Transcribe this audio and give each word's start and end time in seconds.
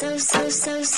so, 0.00 0.16
so, 0.16 0.48
so, 0.48 0.82
so 0.84 0.97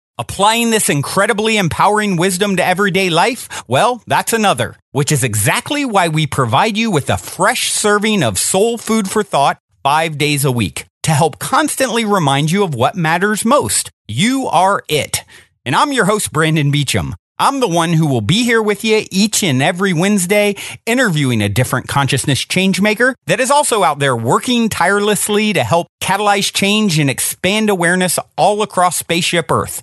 Applying 0.21 0.69
this 0.69 0.87
incredibly 0.87 1.57
empowering 1.57 2.15
wisdom 2.15 2.55
to 2.57 2.63
everyday 2.63 3.09
life, 3.09 3.63
well, 3.67 4.03
that's 4.05 4.33
another, 4.33 4.75
which 4.91 5.11
is 5.11 5.23
exactly 5.23 5.83
why 5.83 6.09
we 6.09 6.27
provide 6.27 6.77
you 6.77 6.91
with 6.91 7.09
a 7.09 7.17
fresh 7.17 7.71
serving 7.71 8.21
of 8.21 8.37
soul 8.37 8.77
food 8.77 9.09
for 9.09 9.23
thought 9.23 9.57
five 9.81 10.19
days 10.19 10.45
a 10.45 10.51
week 10.51 10.85
to 11.01 11.09
help 11.09 11.39
constantly 11.39 12.05
remind 12.05 12.51
you 12.51 12.63
of 12.63 12.75
what 12.75 12.95
matters 12.95 13.43
most. 13.43 13.89
You 14.07 14.45
are 14.45 14.83
it. 14.87 15.23
And 15.65 15.75
I'm 15.75 15.91
your 15.91 16.05
host, 16.05 16.31
Brandon 16.31 16.69
Beecham. 16.69 17.15
I'm 17.39 17.59
the 17.59 17.67
one 17.67 17.93
who 17.93 18.05
will 18.05 18.21
be 18.21 18.43
here 18.43 18.61
with 18.61 18.83
you 18.83 19.03
each 19.09 19.41
and 19.41 19.63
every 19.63 19.91
Wednesday, 19.91 20.53
interviewing 20.85 21.41
a 21.41 21.49
different 21.49 21.87
consciousness 21.87 22.45
changemaker 22.45 23.15
that 23.25 23.39
is 23.39 23.49
also 23.49 23.81
out 23.81 23.97
there 23.97 24.15
working 24.15 24.69
tirelessly 24.69 25.51
to 25.53 25.63
help 25.63 25.87
catalyze 25.99 26.53
change 26.53 26.99
and 26.99 27.09
expand 27.09 27.71
awareness 27.71 28.19
all 28.37 28.61
across 28.61 28.97
Spaceship 28.97 29.49
Earth. 29.49 29.81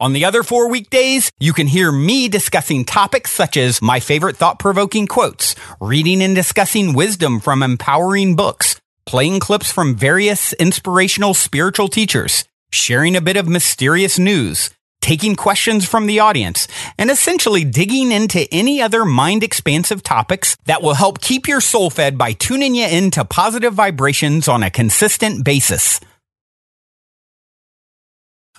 On 0.00 0.12
the 0.12 0.24
other 0.24 0.42
four 0.42 0.68
weekdays, 0.68 1.30
you 1.38 1.52
can 1.52 1.66
hear 1.66 1.90
me 1.90 2.28
discussing 2.28 2.84
topics 2.84 3.32
such 3.32 3.56
as 3.56 3.82
my 3.82 4.00
favorite 4.00 4.36
thought 4.36 4.58
provoking 4.58 5.06
quotes, 5.06 5.54
reading 5.80 6.22
and 6.22 6.34
discussing 6.34 6.94
wisdom 6.94 7.40
from 7.40 7.62
empowering 7.62 8.36
books, 8.36 8.80
playing 9.06 9.40
clips 9.40 9.72
from 9.72 9.94
various 9.94 10.52
inspirational 10.54 11.34
spiritual 11.34 11.88
teachers, 11.88 12.44
sharing 12.70 13.16
a 13.16 13.20
bit 13.20 13.36
of 13.36 13.48
mysterious 13.48 14.18
news, 14.18 14.70
taking 15.00 15.36
questions 15.36 15.88
from 15.88 16.06
the 16.06 16.20
audience, 16.20 16.66
and 16.98 17.10
essentially 17.10 17.64
digging 17.64 18.10
into 18.10 18.46
any 18.52 18.82
other 18.82 19.04
mind 19.04 19.42
expansive 19.42 20.02
topics 20.02 20.56
that 20.64 20.82
will 20.82 20.94
help 20.94 21.20
keep 21.20 21.46
your 21.46 21.60
soul 21.60 21.90
fed 21.90 22.18
by 22.18 22.32
tuning 22.32 22.74
you 22.74 22.86
into 22.86 23.24
positive 23.24 23.72
vibrations 23.72 24.48
on 24.48 24.62
a 24.62 24.70
consistent 24.70 25.44
basis. 25.44 26.00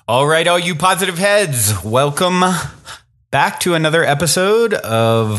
All 0.09 0.25
right, 0.25 0.47
all 0.47 0.57
you 0.57 0.73
positive 0.73 1.17
heads, 1.17 1.83
welcome 1.83 2.41
back 3.29 3.59
to 3.59 3.73
another 3.73 4.05
episode 4.05 4.73
of 4.73 5.37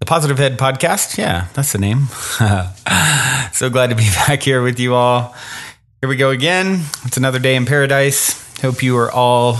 the 0.00 0.04
Positive 0.04 0.36
Head 0.36 0.58
Podcast. 0.58 1.16
Yeah, 1.16 1.46
that's 1.54 1.70
the 1.70 1.78
name. 1.78 2.06
so 3.52 3.70
glad 3.70 3.90
to 3.90 3.94
be 3.94 4.02
back 4.26 4.42
here 4.42 4.62
with 4.62 4.80
you 4.80 4.96
all. 4.96 5.32
Here 6.00 6.08
we 6.08 6.16
go 6.16 6.30
again. 6.30 6.86
It's 7.04 7.18
another 7.18 7.38
day 7.38 7.54
in 7.54 7.66
paradise. 7.66 8.58
Hope 8.62 8.82
you 8.82 8.96
are 8.98 9.12
all 9.12 9.58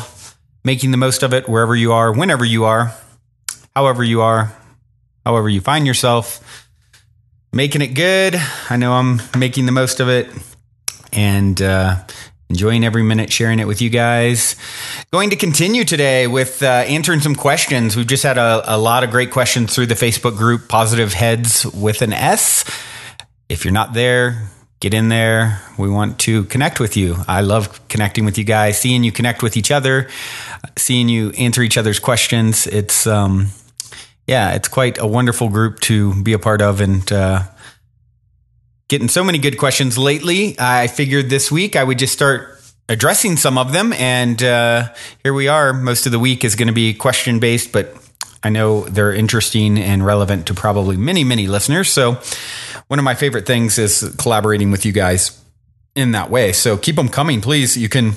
making 0.64 0.90
the 0.90 0.96
most 0.96 1.22
of 1.22 1.32
it 1.32 1.48
wherever 1.48 1.76
you 1.76 1.92
are, 1.92 2.12
whenever 2.12 2.44
you 2.44 2.64
are, 2.64 2.92
however 3.76 4.02
you 4.02 4.20
are, 4.22 4.52
however 5.24 5.48
you 5.48 5.60
find 5.60 5.86
yourself. 5.86 6.68
Making 7.52 7.82
it 7.82 7.94
good. 7.94 8.34
I 8.68 8.78
know 8.78 8.94
I'm 8.94 9.22
making 9.38 9.66
the 9.66 9.72
most 9.72 10.00
of 10.00 10.08
it. 10.08 10.28
And, 11.12 11.62
uh, 11.62 12.02
enjoying 12.50 12.84
every 12.84 13.02
minute 13.02 13.32
sharing 13.32 13.58
it 13.58 13.66
with 13.66 13.82
you 13.82 13.90
guys. 13.90 14.56
Going 15.12 15.30
to 15.30 15.36
continue 15.36 15.84
today 15.84 16.26
with 16.26 16.62
uh, 16.62 16.66
answering 16.66 17.20
some 17.20 17.34
questions. 17.34 17.96
We've 17.96 18.06
just 18.06 18.22
had 18.22 18.38
a, 18.38 18.62
a 18.74 18.78
lot 18.78 19.04
of 19.04 19.10
great 19.10 19.30
questions 19.30 19.74
through 19.74 19.86
the 19.86 19.94
Facebook 19.94 20.36
group 20.36 20.68
Positive 20.68 21.12
Heads 21.12 21.66
with 21.66 22.02
an 22.02 22.12
S. 22.12 22.64
If 23.48 23.64
you're 23.64 23.74
not 23.74 23.92
there, 23.92 24.48
get 24.80 24.94
in 24.94 25.08
there. 25.08 25.60
We 25.78 25.90
want 25.90 26.18
to 26.20 26.44
connect 26.44 26.80
with 26.80 26.96
you. 26.96 27.16
I 27.26 27.42
love 27.42 27.86
connecting 27.88 28.24
with 28.24 28.38
you 28.38 28.44
guys, 28.44 28.80
seeing 28.80 29.04
you 29.04 29.12
connect 29.12 29.42
with 29.42 29.56
each 29.56 29.70
other, 29.70 30.08
seeing 30.76 31.08
you 31.08 31.30
answer 31.32 31.62
each 31.62 31.76
other's 31.76 31.98
questions. 31.98 32.66
It's 32.66 33.06
um 33.06 33.48
yeah, 34.26 34.52
it's 34.52 34.68
quite 34.68 34.98
a 34.98 35.06
wonderful 35.06 35.48
group 35.48 35.80
to 35.80 36.22
be 36.22 36.34
a 36.34 36.38
part 36.38 36.62
of 36.62 36.80
and 36.80 37.10
uh 37.10 37.42
getting 38.88 39.08
so 39.08 39.22
many 39.22 39.38
good 39.38 39.58
questions 39.58 39.98
lately. 39.98 40.56
I 40.58 40.86
figured 40.86 41.30
this 41.30 41.52
week 41.52 41.76
I 41.76 41.84
would 41.84 41.98
just 41.98 42.12
start 42.12 42.58
addressing 42.88 43.36
some 43.36 43.58
of 43.58 43.72
them. 43.72 43.92
And 43.92 44.42
uh, 44.42 44.88
here 45.22 45.34
we 45.34 45.48
are. 45.48 45.72
Most 45.72 46.06
of 46.06 46.12
the 46.12 46.18
week 46.18 46.44
is 46.44 46.54
going 46.56 46.68
to 46.68 46.74
be 46.74 46.94
question 46.94 47.38
based, 47.38 47.70
but 47.72 47.94
I 48.42 48.48
know 48.48 48.82
they're 48.84 49.12
interesting 49.12 49.78
and 49.78 50.04
relevant 50.04 50.46
to 50.46 50.54
probably 50.54 50.96
many, 50.96 51.22
many 51.24 51.46
listeners. 51.46 51.90
So, 51.90 52.18
one 52.86 52.98
of 52.98 53.04
my 53.04 53.14
favorite 53.14 53.44
things 53.44 53.76
is 53.76 54.14
collaborating 54.16 54.70
with 54.70 54.86
you 54.86 54.92
guys 54.92 55.38
in 55.94 56.12
that 56.12 56.30
way. 56.30 56.52
So, 56.52 56.78
keep 56.78 56.96
them 56.96 57.08
coming, 57.08 57.40
please. 57.42 57.76
You 57.76 57.88
can 57.88 58.12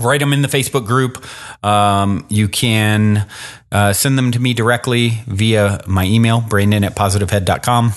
write 0.00 0.20
them 0.20 0.32
in 0.32 0.42
the 0.42 0.48
Facebook 0.48 0.86
group. 0.86 1.24
Um, 1.64 2.26
you 2.28 2.48
can 2.48 3.26
uh, 3.72 3.92
send 3.94 4.18
them 4.18 4.30
to 4.32 4.38
me 4.38 4.52
directly 4.52 5.22
via 5.26 5.80
my 5.86 6.04
email, 6.04 6.42
brandon 6.42 6.84
at 6.84 6.94
positivehead.com 6.94 7.92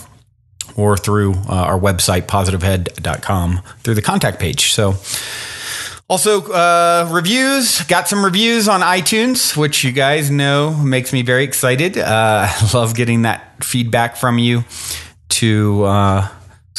or 0.75 0.97
through 0.97 1.33
uh, 1.33 1.53
our 1.53 1.79
website, 1.79 2.23
positivehead.com, 2.23 3.61
through 3.83 3.95
the 3.95 4.01
contact 4.01 4.39
page. 4.39 4.71
So, 4.73 4.95
also, 6.09 6.41
uh, 6.51 7.07
reviews. 7.11 7.83
Got 7.83 8.07
some 8.07 8.25
reviews 8.25 8.67
on 8.67 8.81
iTunes, 8.81 9.55
which 9.55 9.83
you 9.83 9.91
guys 9.91 10.31
know 10.31 10.71
makes 10.73 11.13
me 11.13 11.21
very 11.21 11.43
excited. 11.43 11.99
Uh, 11.99 12.47
I 12.49 12.69
love 12.73 12.95
getting 12.95 13.21
that 13.23 13.63
feedback 13.63 14.15
from 14.15 14.39
you 14.39 14.63
to 15.29 15.83
uh, 15.83 16.27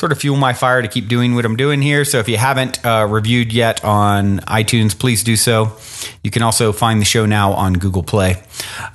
sort 0.00 0.12
of 0.12 0.18
fuel 0.18 0.38
my 0.38 0.54
fire 0.54 0.80
to 0.80 0.88
keep 0.88 1.08
doing 1.08 1.34
what 1.34 1.44
I'm 1.44 1.56
doing 1.56 1.82
here. 1.82 2.06
So, 2.06 2.18
if 2.18 2.28
you 2.28 2.38
haven't 2.38 2.84
uh, 2.84 3.06
reviewed 3.08 3.52
yet 3.52 3.84
on 3.84 4.40
iTunes, 4.40 4.98
please 4.98 5.22
do 5.22 5.36
so. 5.36 5.76
You 6.24 6.30
can 6.30 6.40
also 6.40 6.72
find 6.72 7.02
the 7.02 7.04
show 7.04 7.26
now 7.26 7.52
on 7.52 7.74
Google 7.74 8.02
Play. 8.02 8.42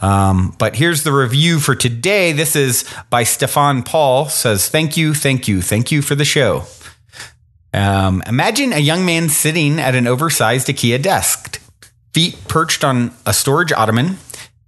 Um, 0.01 0.55
but 0.57 0.75
here's 0.75 1.03
the 1.03 1.13
review 1.13 1.59
for 1.59 1.75
today. 1.75 2.31
This 2.31 2.55
is 2.55 2.85
by 3.11 3.23
Stefan 3.23 3.83
Paul. 3.83 4.25
Says, 4.29 4.67
"Thank 4.67 4.97
you, 4.97 5.13
thank 5.13 5.47
you, 5.47 5.61
thank 5.61 5.91
you 5.91 6.01
for 6.01 6.16
the 6.16 6.25
show." 6.25 6.63
Um, 7.72 8.23
imagine 8.25 8.73
a 8.73 8.79
young 8.79 9.05
man 9.05 9.29
sitting 9.29 9.79
at 9.79 9.93
an 9.93 10.07
oversized 10.07 10.67
IKEA 10.67 10.99
desk, 10.99 11.61
feet 12.13 12.35
perched 12.47 12.83
on 12.83 13.11
a 13.27 13.33
storage 13.33 13.72
ottoman, 13.72 14.17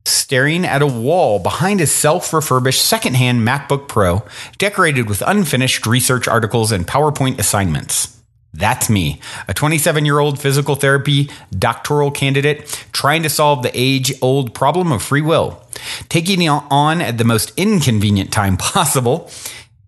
staring 0.07 0.66
at 0.66 0.81
a 0.81 0.88
wall 0.88 1.40
behind 1.40 1.79
his 1.79 1.91
self 1.91 2.34
refurbished 2.34 2.81
secondhand 2.81 3.47
MacBook 3.47 3.88
Pro, 3.88 4.23
decorated 4.57 5.09
with 5.09 5.22
unfinished 5.25 5.85
research 5.85 6.28
articles 6.28 6.72
and 6.72 6.88
PowerPoint 6.88 7.40
assignments. 7.40 8.17
That's 8.53 8.90
me, 8.90 9.22
a 9.47 9.53
27 9.53 10.06
year 10.06 10.19
old 10.19 10.40
physical 10.40 10.75
therapy 10.75 11.29
doctoral 11.51 12.09
candidate 12.09 12.85
trying 12.91 13.23
to 13.23 13.29
solve 13.29 13.62
the 13.62 13.72
age 13.73 14.13
old 14.22 14.53
problem 14.56 14.91
of 14.91 15.03
free 15.03 15.22
will, 15.22 15.62
taking 16.09 16.41
it 16.41 16.50
on 16.50 17.01
at 17.01 17.17
the 17.17 17.23
most 17.23 17.53
inconvenient 17.56 18.31
time 18.31 18.57
possible. 18.57 19.29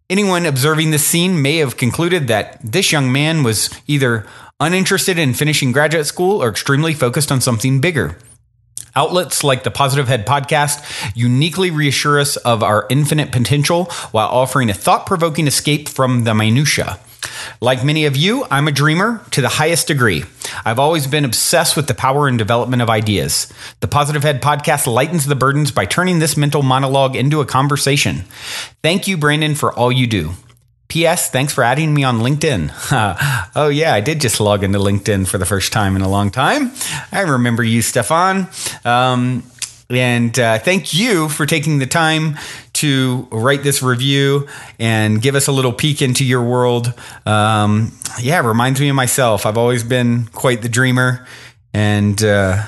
Anyone 0.10 0.46
observing 0.46 0.92
this 0.92 1.06
scene 1.06 1.42
may 1.42 1.58
have 1.58 1.78
concluded 1.78 2.28
that 2.28 2.60
this 2.64 2.92
young 2.92 3.12
man 3.12 3.44
was 3.44 3.70
either 3.88 4.26
uninterested 4.60 5.18
in 5.18 5.34
finishing 5.34 5.72
graduate 5.72 6.06
school 6.06 6.44
or 6.44 6.50
extremely 6.50 6.94
focused 6.94 7.32
on 7.32 7.42
something 7.42 7.80
bigger. 7.80 8.18
Outlets 8.96 9.44
like 9.44 9.64
the 9.64 9.72
Positive 9.72 10.08
Head 10.08 10.26
podcast 10.26 10.84
uniquely 11.16 11.72
reassure 11.72 12.20
us 12.20 12.38
of 12.38 12.64
our 12.64 12.86
infinite 12.90 13.32
potential 13.32 13.86
while 14.12 14.28
offering 14.28 14.70
a 14.70 14.74
thought 14.74 15.06
provoking 15.06 15.48
escape 15.48 15.88
from 15.88 16.24
the 16.24 16.34
minutiae. 16.34 17.00
Like 17.62 17.84
many 17.84 18.06
of 18.06 18.16
you, 18.16 18.46
I'm 18.50 18.68
a 18.68 18.72
dreamer 18.72 19.24
to 19.32 19.42
the 19.42 19.50
highest 19.50 19.88
degree. 19.88 20.24
I've 20.66 20.80
always 20.80 21.08
been 21.08 21.26
obsessed 21.26 21.76
with 21.76 21.88
the 21.88 21.94
power 21.94 22.28
and 22.28 22.38
development 22.38 22.82
of 22.82 22.90
ideas. 22.90 23.52
The 23.82 23.88
Positive 23.88 24.24
Head 24.24 24.42
podcast 24.42 24.88
lightens 24.88 25.26
the 25.26 25.36
burdens 25.36 25.72
by 25.72 25.86
turning 25.86 26.20
this 26.20 26.38
mental 26.38 26.64
monologue 26.64 27.16
into 27.16 27.42
a 27.42 27.46
conversation. 27.46 28.24
Thank 28.82 29.08
you, 29.08 29.18
Brandon, 29.18 29.56
for 29.56 29.74
all 29.74 29.92
you 29.92 30.08
do. 30.08 30.34
P.S. 30.90 31.30
Thanks 31.30 31.54
for 31.54 31.64
adding 31.64 31.94
me 31.94 32.04
on 32.04 32.18
LinkedIn. 32.18 32.72
oh, 33.56 33.70
yeah, 33.70 33.94
I 33.94 34.02
did 34.02 34.20
just 34.20 34.40
log 34.40 34.64
into 34.64 34.80
LinkedIn 34.80 35.28
for 35.28 35.38
the 35.38 35.46
first 35.46 35.72
time 35.72 35.96
in 35.96 36.02
a 36.02 36.10
long 36.10 36.32
time. 36.32 36.72
I 37.12 37.22
remember 37.22 37.64
you, 37.64 37.84
Stefan. 37.84 38.48
Um, 38.84 39.44
and 39.92 40.38
uh, 40.38 40.58
thank 40.58 40.94
you 40.96 41.30
for 41.30 41.46
taking 41.46 41.78
the 41.78 41.86
time 41.86 42.38
to 42.74 43.28
write 43.32 43.62
this 43.62 43.84
review 43.84 44.48
and 44.80 45.22
give 45.22 45.36
us 45.36 45.48
a 45.48 45.52
little 45.52 45.74
peek 45.74 46.02
into 46.02 46.26
your 46.26 46.44
world. 46.44 46.92
Um, 47.24 47.92
yeah, 48.20 48.46
reminds 48.46 48.82
me 48.82 48.90
of 48.90 48.96
myself. 48.96 49.46
I've 49.46 49.58
always 49.58 49.84
been 49.84 50.26
quite 50.26 50.64
the 50.64 50.70
dreamer, 50.70 51.28
and 51.72 52.24
uh, 52.24 52.66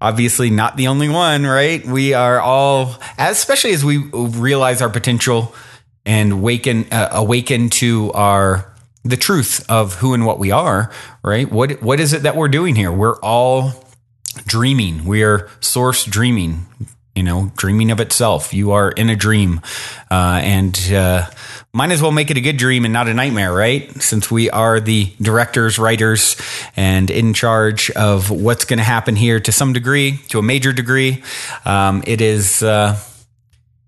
obviously 0.00 0.50
not 0.50 0.76
the 0.76 0.88
only 0.88 1.08
one. 1.08 1.44
Right? 1.44 1.86
We 1.86 2.14
are 2.14 2.40
all, 2.40 2.96
especially 3.18 3.72
as 3.72 3.84
we 3.84 3.98
realize 3.98 4.82
our 4.82 4.90
potential 4.90 5.54
and 6.04 6.32
awaken 6.32 6.86
uh, 6.92 7.08
awaken 7.12 7.70
to 7.70 8.12
our 8.12 8.72
the 9.04 9.16
truth 9.16 9.64
of 9.68 9.94
who 9.96 10.14
and 10.14 10.26
what 10.26 10.38
we 10.38 10.50
are. 10.50 10.90
Right? 11.22 11.50
What 11.50 11.82
what 11.82 12.00
is 12.00 12.12
it 12.12 12.22
that 12.22 12.36
we're 12.36 12.48
doing 12.48 12.74
here? 12.76 12.92
We're 12.92 13.18
all 13.20 13.72
dreaming. 14.46 15.04
We 15.04 15.22
are 15.22 15.48
source 15.60 16.04
dreaming. 16.04 16.66
You 17.14 17.22
know, 17.22 17.52
dreaming 17.58 17.90
of 17.90 18.00
itself. 18.00 18.54
You 18.54 18.72
are 18.72 18.90
in 18.90 19.10
a 19.10 19.16
dream, 19.16 19.60
uh, 20.10 20.40
and 20.42 20.78
uh, 20.90 21.28
might 21.74 21.90
as 21.90 22.00
well 22.00 22.10
make 22.10 22.30
it 22.30 22.38
a 22.38 22.40
good 22.40 22.56
dream 22.56 22.86
and 22.86 22.92
not 22.92 23.06
a 23.06 23.12
nightmare, 23.12 23.52
right? 23.52 23.90
Since 24.00 24.30
we 24.30 24.48
are 24.48 24.80
the 24.80 25.12
directors, 25.20 25.78
writers, 25.78 26.36
and 26.74 27.10
in 27.10 27.34
charge 27.34 27.90
of 27.90 28.30
what's 28.30 28.64
going 28.64 28.78
to 28.78 28.84
happen 28.84 29.14
here 29.14 29.40
to 29.40 29.52
some 29.52 29.74
degree, 29.74 30.20
to 30.28 30.38
a 30.38 30.42
major 30.42 30.72
degree, 30.72 31.22
um, 31.66 32.02
it 32.06 32.22
is. 32.22 32.62
Uh, 32.62 32.98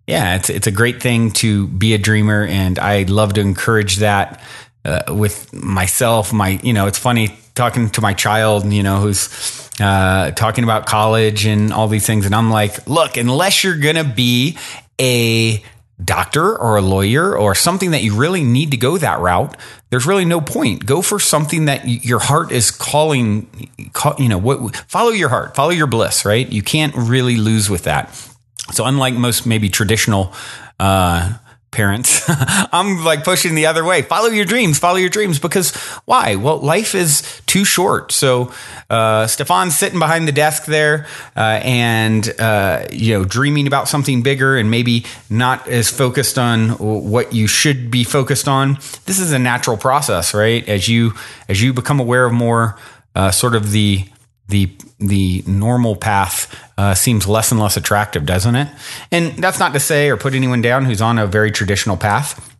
yeah, 0.06 0.36
it's 0.36 0.50
it's 0.50 0.66
a 0.66 0.70
great 0.70 1.02
thing 1.02 1.30
to 1.32 1.66
be 1.66 1.94
a 1.94 1.98
dreamer, 1.98 2.44
and 2.44 2.78
I 2.78 3.04
love 3.04 3.34
to 3.34 3.40
encourage 3.40 3.96
that 3.96 4.42
uh, 4.84 5.02
with 5.08 5.52
myself. 5.52 6.32
My, 6.32 6.60
you 6.62 6.72
know, 6.72 6.86
it's 6.86 6.98
funny 6.98 7.36
talking 7.54 7.88
to 7.90 8.00
my 8.00 8.12
child, 8.12 8.70
you 8.70 8.82
know, 8.82 9.00
who's 9.00 9.70
uh, 9.80 10.32
talking 10.32 10.64
about 10.64 10.86
college 10.86 11.46
and 11.46 11.72
all 11.72 11.88
these 11.88 12.06
things, 12.06 12.26
and 12.26 12.34
I'm 12.34 12.50
like, 12.50 12.86
look, 12.86 13.16
unless 13.16 13.64
you're 13.64 13.78
gonna 13.78 14.04
be 14.04 14.58
a 15.00 15.62
doctor 16.02 16.54
or 16.58 16.76
a 16.76 16.82
lawyer 16.82 17.36
or 17.38 17.54
something 17.54 17.92
that 17.92 18.02
you 18.02 18.14
really 18.14 18.42
need 18.44 18.72
to 18.72 18.76
go 18.76 18.98
that 18.98 19.20
route, 19.20 19.56
there's 19.88 20.06
really 20.06 20.24
no 20.26 20.40
point. 20.40 20.84
Go 20.84 21.00
for 21.00 21.18
something 21.18 21.64
that 21.64 21.86
your 21.86 22.18
heart 22.18 22.52
is 22.52 22.70
calling. 22.70 23.70
Call, 23.94 24.16
you 24.18 24.28
know, 24.28 24.38
what 24.38 24.76
follow 24.88 25.10
your 25.10 25.30
heart, 25.30 25.54
follow 25.54 25.70
your 25.70 25.86
bliss. 25.86 26.26
Right? 26.26 26.46
You 26.46 26.62
can't 26.62 26.94
really 26.94 27.36
lose 27.36 27.70
with 27.70 27.84
that. 27.84 28.33
So 28.72 28.84
unlike 28.84 29.14
most 29.14 29.46
maybe 29.46 29.68
traditional 29.68 30.32
uh, 30.80 31.34
parents, 31.70 32.24
I'm 32.28 33.04
like 33.04 33.24
pushing 33.24 33.54
the 33.54 33.66
other 33.66 33.84
way. 33.84 34.02
Follow 34.02 34.28
your 34.28 34.46
dreams, 34.46 34.78
follow 34.78 34.96
your 34.96 35.10
dreams. 35.10 35.38
Because 35.38 35.74
why? 36.06 36.36
Well, 36.36 36.58
life 36.58 36.94
is 36.94 37.42
too 37.46 37.64
short. 37.64 38.10
So 38.12 38.52
uh, 38.88 39.26
Stefan's 39.26 39.76
sitting 39.76 39.98
behind 39.98 40.26
the 40.26 40.32
desk 40.32 40.64
there, 40.64 41.06
uh, 41.36 41.60
and 41.62 42.28
uh, 42.40 42.86
you 42.90 43.18
know, 43.18 43.24
dreaming 43.24 43.66
about 43.66 43.88
something 43.88 44.22
bigger, 44.22 44.56
and 44.56 44.70
maybe 44.70 45.04
not 45.28 45.68
as 45.68 45.90
focused 45.90 46.38
on 46.38 46.70
what 46.78 47.34
you 47.34 47.46
should 47.46 47.90
be 47.90 48.04
focused 48.04 48.48
on. 48.48 48.74
This 49.04 49.18
is 49.18 49.32
a 49.32 49.38
natural 49.38 49.76
process, 49.76 50.32
right? 50.32 50.66
As 50.68 50.88
you 50.88 51.12
as 51.48 51.60
you 51.60 51.74
become 51.74 52.00
aware 52.00 52.24
of 52.24 52.32
more, 52.32 52.78
uh, 53.14 53.30
sort 53.30 53.54
of 53.54 53.72
the 53.72 54.06
the 54.48 54.74
the 55.08 55.42
normal 55.46 55.96
path 55.96 56.54
uh, 56.76 56.94
seems 56.94 57.26
less 57.26 57.50
and 57.50 57.60
less 57.60 57.76
attractive, 57.76 58.26
doesn't 58.26 58.54
it? 58.54 58.68
And 59.10 59.32
that's 59.42 59.58
not 59.58 59.72
to 59.74 59.80
say 59.80 60.10
or 60.10 60.16
put 60.16 60.34
anyone 60.34 60.62
down 60.62 60.84
who's 60.84 61.00
on 61.00 61.18
a 61.18 61.26
very 61.26 61.50
traditional 61.50 61.96
path. 61.96 62.50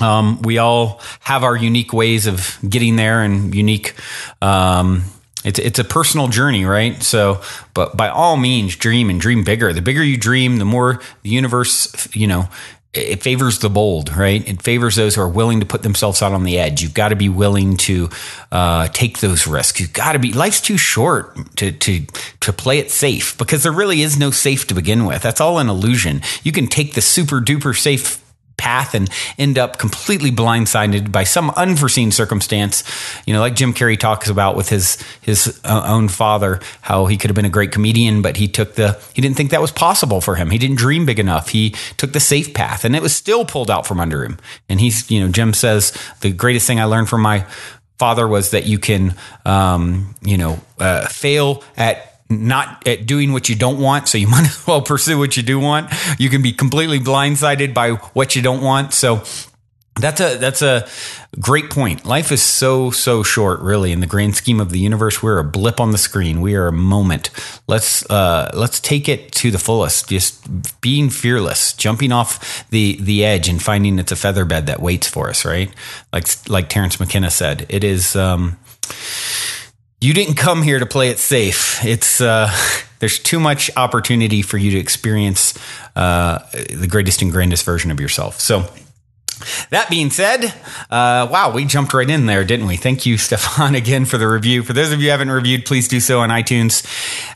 Um, 0.00 0.40
we 0.42 0.58
all 0.58 1.00
have 1.20 1.44
our 1.44 1.56
unique 1.56 1.92
ways 1.92 2.26
of 2.26 2.58
getting 2.66 2.96
there 2.96 3.22
and 3.22 3.54
unique. 3.54 3.94
Um, 4.40 5.04
it's 5.44 5.58
it's 5.58 5.78
a 5.78 5.84
personal 5.84 6.28
journey, 6.28 6.64
right? 6.64 7.02
So, 7.02 7.42
but 7.74 7.96
by 7.96 8.08
all 8.08 8.36
means, 8.36 8.76
dream 8.76 9.10
and 9.10 9.20
dream 9.20 9.44
bigger. 9.44 9.72
The 9.72 9.82
bigger 9.82 10.02
you 10.02 10.16
dream, 10.16 10.58
the 10.58 10.64
more 10.64 11.00
the 11.22 11.30
universe, 11.30 12.08
you 12.14 12.26
know, 12.26 12.48
it 12.94 13.22
favors 13.22 13.58
the 13.60 13.70
bold, 13.70 14.14
right? 14.14 14.46
It 14.46 14.60
favors 14.60 14.96
those 14.96 15.14
who 15.14 15.22
are 15.22 15.28
willing 15.28 15.60
to 15.60 15.66
put 15.66 15.82
themselves 15.82 16.20
out 16.20 16.32
on 16.32 16.44
the 16.44 16.58
edge. 16.58 16.82
You've 16.82 16.92
got 16.92 17.08
to 17.08 17.16
be 17.16 17.30
willing 17.30 17.78
to 17.78 18.10
uh, 18.50 18.88
take 18.88 19.20
those 19.20 19.46
risks. 19.46 19.80
You've 19.80 19.94
got 19.94 20.12
to 20.12 20.18
be. 20.18 20.32
Life's 20.34 20.60
too 20.60 20.76
short 20.76 21.56
to 21.56 21.72
to 21.72 22.06
to 22.40 22.52
play 22.52 22.78
it 22.78 22.90
safe 22.90 23.38
because 23.38 23.62
there 23.62 23.72
really 23.72 24.02
is 24.02 24.18
no 24.18 24.30
safe 24.30 24.66
to 24.66 24.74
begin 24.74 25.06
with. 25.06 25.22
That's 25.22 25.40
all 25.40 25.58
an 25.58 25.70
illusion. 25.70 26.20
You 26.42 26.52
can 26.52 26.66
take 26.66 26.92
the 26.92 27.00
super 27.00 27.40
duper 27.40 27.76
safe 27.76 28.21
path 28.62 28.94
and 28.94 29.10
end 29.38 29.58
up 29.58 29.76
completely 29.76 30.30
blindsided 30.30 31.10
by 31.10 31.24
some 31.24 31.50
unforeseen 31.56 32.12
circumstance. 32.12 32.84
You 33.26 33.34
know, 33.34 33.40
like 33.40 33.56
Jim 33.56 33.74
Carrey 33.74 33.98
talks 33.98 34.28
about 34.28 34.54
with 34.54 34.68
his 34.68 35.02
his 35.20 35.60
uh, 35.64 35.82
own 35.84 36.06
father, 36.06 36.60
how 36.80 37.06
he 37.06 37.16
could 37.16 37.28
have 37.28 37.34
been 37.34 37.44
a 37.44 37.50
great 37.50 37.72
comedian, 37.72 38.22
but 38.22 38.36
he 38.36 38.46
took 38.46 38.76
the 38.76 39.02
he 39.14 39.20
didn't 39.20 39.36
think 39.36 39.50
that 39.50 39.60
was 39.60 39.72
possible 39.72 40.20
for 40.20 40.36
him. 40.36 40.50
He 40.50 40.58
didn't 40.58 40.76
dream 40.76 41.04
big 41.04 41.18
enough. 41.18 41.48
He 41.48 41.70
took 41.96 42.12
the 42.12 42.20
safe 42.20 42.54
path, 42.54 42.84
and 42.84 42.94
it 42.94 43.02
was 43.02 43.14
still 43.14 43.44
pulled 43.44 43.70
out 43.70 43.84
from 43.84 43.98
under 43.98 44.24
him. 44.24 44.38
And 44.68 44.80
he's 44.80 45.10
you 45.10 45.18
know, 45.18 45.28
Jim 45.28 45.54
says 45.54 45.92
the 46.20 46.30
greatest 46.30 46.68
thing 46.68 46.78
I 46.78 46.84
learned 46.84 47.08
from 47.08 47.20
my 47.20 47.44
father 47.98 48.28
was 48.28 48.52
that 48.52 48.66
you 48.66 48.78
can 48.78 49.16
um, 49.44 50.14
you 50.22 50.38
know 50.38 50.60
uh, 50.78 51.08
fail 51.08 51.64
at 51.76 52.11
not 52.40 52.86
at 52.86 53.06
doing 53.06 53.32
what 53.32 53.48
you 53.48 53.56
don't 53.56 53.78
want, 53.78 54.08
so 54.08 54.18
you 54.18 54.26
might 54.28 54.44
as 54.44 54.66
well 54.66 54.82
pursue 54.82 55.18
what 55.18 55.36
you 55.36 55.42
do 55.42 55.58
want. 55.58 55.92
You 56.18 56.28
can 56.28 56.42
be 56.42 56.52
completely 56.52 56.98
blindsided 56.98 57.74
by 57.74 57.90
what 57.90 58.36
you 58.36 58.42
don't 58.42 58.62
want. 58.62 58.92
So 58.94 59.22
that's 59.96 60.20
a 60.20 60.38
that's 60.38 60.62
a 60.62 60.88
great 61.38 61.68
point. 61.68 62.06
Life 62.06 62.32
is 62.32 62.42
so 62.42 62.90
so 62.90 63.22
short, 63.22 63.60
really, 63.60 63.92
in 63.92 64.00
the 64.00 64.06
grand 64.06 64.34
scheme 64.34 64.58
of 64.58 64.70
the 64.70 64.78
universe. 64.78 65.22
We're 65.22 65.38
a 65.38 65.44
blip 65.44 65.80
on 65.80 65.92
the 65.92 65.98
screen. 65.98 66.40
We 66.40 66.54
are 66.54 66.66
a 66.66 66.72
moment. 66.72 67.28
Let's 67.68 68.08
uh, 68.10 68.50
let's 68.54 68.80
take 68.80 69.06
it 69.06 69.32
to 69.32 69.50
the 69.50 69.58
fullest. 69.58 70.08
Just 70.08 70.80
being 70.80 71.10
fearless, 71.10 71.74
jumping 71.74 72.10
off 72.10 72.68
the 72.70 72.96
the 73.02 73.22
edge, 73.24 73.48
and 73.48 73.62
finding 73.62 73.98
it's 73.98 74.12
a 74.12 74.16
feather 74.16 74.46
bed 74.46 74.66
that 74.66 74.80
waits 74.80 75.08
for 75.08 75.28
us. 75.28 75.44
Right, 75.44 75.70
like 76.10 76.26
like 76.48 76.68
Terence 76.70 76.98
McKenna 76.98 77.30
said, 77.30 77.66
it 77.68 77.84
is. 77.84 78.16
Um, 78.16 78.58
you 80.02 80.12
didn't 80.12 80.34
come 80.34 80.62
here 80.62 80.80
to 80.80 80.86
play 80.86 81.10
it 81.10 81.18
safe. 81.18 81.84
It's 81.84 82.20
uh, 82.20 82.50
there's 82.98 83.18
too 83.18 83.38
much 83.38 83.70
opportunity 83.76 84.42
for 84.42 84.58
you 84.58 84.72
to 84.72 84.78
experience 84.78 85.56
uh, 85.94 86.38
the 86.52 86.88
greatest 86.88 87.22
and 87.22 87.30
grandest 87.30 87.64
version 87.64 87.90
of 87.90 88.00
yourself. 88.00 88.40
So. 88.40 88.68
That 89.70 89.90
being 89.90 90.10
said, 90.10 90.44
uh, 90.88 91.26
wow, 91.28 91.50
we 91.52 91.64
jumped 91.64 91.92
right 91.94 92.08
in 92.08 92.26
there, 92.26 92.44
didn't 92.44 92.66
we? 92.66 92.76
Thank 92.76 93.06
you, 93.06 93.18
Stefan, 93.18 93.74
again 93.74 94.04
for 94.04 94.16
the 94.16 94.28
review. 94.28 94.62
For 94.62 94.72
those 94.72 94.92
of 94.92 95.00
you 95.00 95.06
who 95.06 95.10
haven't 95.10 95.32
reviewed, 95.32 95.64
please 95.64 95.88
do 95.88 95.98
so 95.98 96.20
on 96.20 96.28
iTunes. 96.28 96.86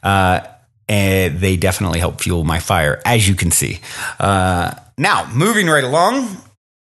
Uh, 0.04 0.46
and 0.88 1.40
they 1.40 1.56
definitely 1.56 1.98
help 1.98 2.20
fuel 2.20 2.44
my 2.44 2.60
fire, 2.60 3.02
as 3.04 3.28
you 3.28 3.34
can 3.34 3.50
see. 3.50 3.80
Uh, 4.20 4.72
now, 4.96 5.28
moving 5.34 5.66
right 5.66 5.82
along, 5.82 6.36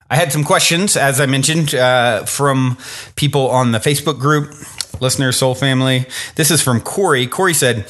I 0.08 0.16
had 0.16 0.32
some 0.32 0.44
questions, 0.44 0.96
as 0.96 1.20
I 1.20 1.26
mentioned, 1.26 1.74
uh, 1.74 2.26
from 2.26 2.78
people 3.16 3.50
on 3.50 3.72
the 3.72 3.80
Facebook 3.80 4.20
group, 4.20 4.54
listeners, 5.02 5.38
Soul 5.38 5.56
Family. 5.56 6.06
This 6.36 6.52
is 6.52 6.62
from 6.62 6.82
Corey. 6.82 7.28
Corey 7.28 7.54
said, 7.54 7.86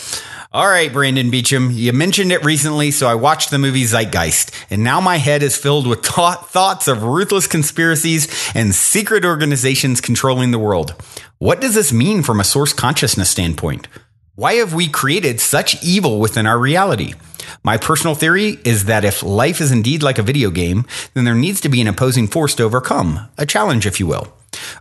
all 0.51 0.67
right, 0.67 0.93
Brandon 0.93 1.29
Beecham, 1.29 1.71
you 1.71 1.91
mentioned 1.91 2.31
it 2.31 2.45
recently, 2.45 2.89
so 2.89 3.07
I 3.07 3.15
watched 3.15 3.51
the 3.51 3.57
movie 3.57 3.83
Zeitgeist, 3.83 4.51
and 4.69 4.85
now 4.85 5.01
my 5.01 5.17
head 5.17 5.43
is 5.43 5.57
filled 5.57 5.85
with 5.85 6.01
th- 6.01 6.37
thoughts 6.45 6.87
of 6.87 7.03
ruthless 7.03 7.45
conspiracies 7.45 8.51
and 8.55 8.73
secret 8.73 9.25
organizations 9.25 9.99
controlling 9.99 10.51
the 10.51 10.59
world. 10.59 10.95
What 11.39 11.59
does 11.59 11.75
this 11.75 11.91
mean 11.91 12.23
from 12.23 12.39
a 12.39 12.45
source 12.45 12.71
consciousness 12.71 13.29
standpoint? 13.29 13.89
Why 14.35 14.53
have 14.53 14.73
we 14.73 14.87
created 14.87 15.41
such 15.41 15.83
evil 15.83 16.19
within 16.19 16.45
our 16.45 16.57
reality? 16.57 17.15
My 17.63 17.75
personal 17.75 18.15
theory 18.15 18.57
is 18.63 18.85
that 18.85 19.03
if 19.03 19.23
life 19.23 19.59
is 19.59 19.73
indeed 19.73 20.03
like 20.03 20.19
a 20.19 20.23
video 20.23 20.51
game, 20.51 20.85
then 21.15 21.25
there 21.25 21.35
needs 21.35 21.59
to 21.61 21.69
be 21.69 21.81
an 21.81 21.87
opposing 21.87 22.27
force 22.27 22.55
to 22.55 22.63
overcome, 22.63 23.27
a 23.37 23.45
challenge, 23.45 23.85
if 23.85 23.99
you 23.99 24.07
will. 24.07 24.31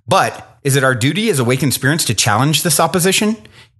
But 0.06 0.53
is 0.64 0.76
it 0.76 0.82
our 0.82 0.94
duty 0.94 1.28
as 1.28 1.38
awakened 1.38 1.74
spirits 1.74 2.04
to 2.06 2.14
challenge 2.14 2.62
this 2.62 2.80
opposition? 2.80 3.36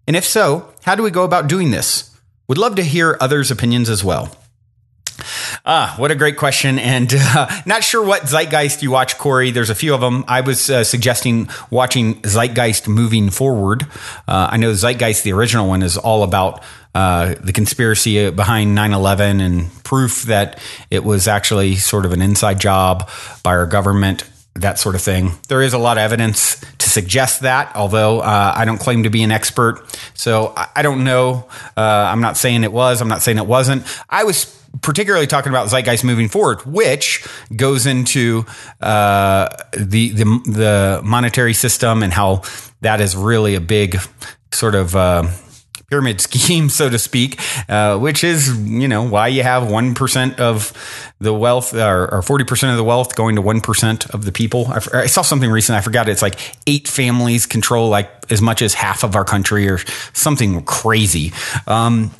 And 0.07 0.14
if 0.14 0.25
so, 0.25 0.69
how 0.83 0.95
do 0.95 1.03
we 1.03 1.11
go 1.11 1.25
about 1.25 1.49
doing 1.49 1.71
this? 1.71 2.14
Would 2.47 2.59
love 2.59 2.76
to 2.76 2.83
hear 2.83 3.17
others' 3.21 3.50
opinions 3.50 3.88
as 3.88 4.05
well. 4.05 4.37
Ah, 5.64 5.95
what 5.97 6.11
a 6.11 6.14
great 6.14 6.37
question. 6.37 6.79
And 6.79 7.11
uh, 7.17 7.49
not 7.67 7.83
sure 7.83 8.05
what 8.05 8.23
Zeitgeist 8.23 8.83
you 8.83 8.91
watch, 8.91 9.17
Corey. 9.17 9.50
There's 9.50 9.71
a 9.71 9.75
few 9.75 9.95
of 9.95 10.03
them. 10.03 10.25
I 10.29 10.43
was 10.43 10.69
uh, 10.69 10.85
suggesting 10.85 11.49
watching 11.71 12.21
Zeitgeist 12.23 12.87
moving 12.87 13.31
forward. 13.31 13.85
Uh, 14.29 14.49
I 14.50 14.59
know 14.59 14.73
Zeitgeist, 14.73 15.23
the 15.23 15.33
original 15.33 15.69
one, 15.69 15.83
is 15.83 15.97
all 15.97 16.23
about 16.23 16.62
uh, 16.95 17.35
the 17.41 17.53
conspiracy 17.53 18.31
behind 18.31 18.75
9 18.75 18.93
11 18.93 19.41
and 19.41 19.85
proof 19.85 20.25
that 20.25 20.59
it 20.91 21.03
was 21.03 21.26
actually 21.26 21.76
sort 21.76 22.05
of 22.05 22.12
an 22.12 22.21
inside 22.21 22.61
job 22.61 23.09
by 23.43 23.50
our 23.50 23.67
government 23.67 24.25
that 24.55 24.79
sort 24.79 24.95
of 24.95 25.03
thing. 25.03 25.33
There 25.49 25.62
is 25.62 25.73
a 25.73 25.79
lot 25.79 25.97
of 25.97 26.03
evidence 26.03 26.61
suggest 26.95 27.43
that, 27.43 27.75
although 27.77 28.21
uh, 28.21 28.53
I 28.57 28.65
don't 28.65 28.79
claim 28.79 29.03
to 29.03 29.11
be 29.11 29.23
an 29.23 29.33
expert. 29.33 29.83
So 30.15 30.53
I, 30.57 30.69
I 30.77 30.83
don't 30.83 31.05
know. 31.05 31.49
Uh, 31.77 31.81
I'm 32.13 32.21
not 32.21 32.37
saying 32.37 32.65
it 32.65 32.73
was, 32.73 33.03
I'm 33.03 33.09
not 33.09 33.21
saying 33.23 33.39
it 33.39 33.47
wasn't. 33.47 33.83
I 34.09 34.25
was 34.25 34.47
particularly 34.83 35.27
talking 35.27 35.51
about 35.51 35.69
zeitgeist 35.69 36.05
moving 36.05 36.29
forward, 36.29 36.65
which 36.65 37.27
goes 37.55 37.87
into 37.87 38.45
uh, 38.81 39.49
the, 39.73 40.11
the 40.11 40.25
the 40.47 41.01
monetary 41.05 41.55
system 41.55 42.03
and 42.03 42.13
how 42.13 42.43
that 42.81 43.01
is 43.01 43.17
really 43.17 43.55
a 43.55 43.61
big 43.61 43.99
sort 44.53 44.75
of 44.75 44.97
uh, 44.97 45.25
pyramid 45.88 46.21
scheme, 46.21 46.69
so 46.69 46.88
to 46.88 46.99
speak, 46.99 47.41
uh, 47.69 47.99
which 47.99 48.25
is 48.25 48.57
you 48.67 48.88
know 48.88 49.03
why 49.03 49.29
you 49.29 49.43
have 49.43 49.71
one 49.71 49.95
percent 49.95 50.41
of 50.41 50.73
the 51.21 51.33
wealth 51.33 51.75
or 51.75 52.23
forty 52.23 52.45
percent 52.45 52.73
of 52.73 52.76
the 52.76 52.85
wealth 52.85 53.14
going 53.14 53.37
to 53.37 53.43
one 53.43 53.61
percent 53.61 54.07
of 54.11 54.25
the 54.25 54.33
people. 54.33 54.67
I, 54.69 54.81
I, 54.95 55.07
saw 55.07 55.23
something 55.23 55.50
recent. 55.50 55.76
I 55.76 55.81
forgot. 55.81 56.09
It's 56.09 56.23
like 56.23 56.38
eight 56.67 56.88
families 56.88 57.47
control 57.47 57.88
like 57.88 58.11
as 58.31 58.41
much 58.41 58.62
as 58.62 58.75
half 58.75 59.05
of 59.05 59.17
our 59.17 59.25
country 59.25 59.69
or 59.69 59.79
something 60.12 60.62
crazy. 60.64 61.33
Um, 61.67 62.11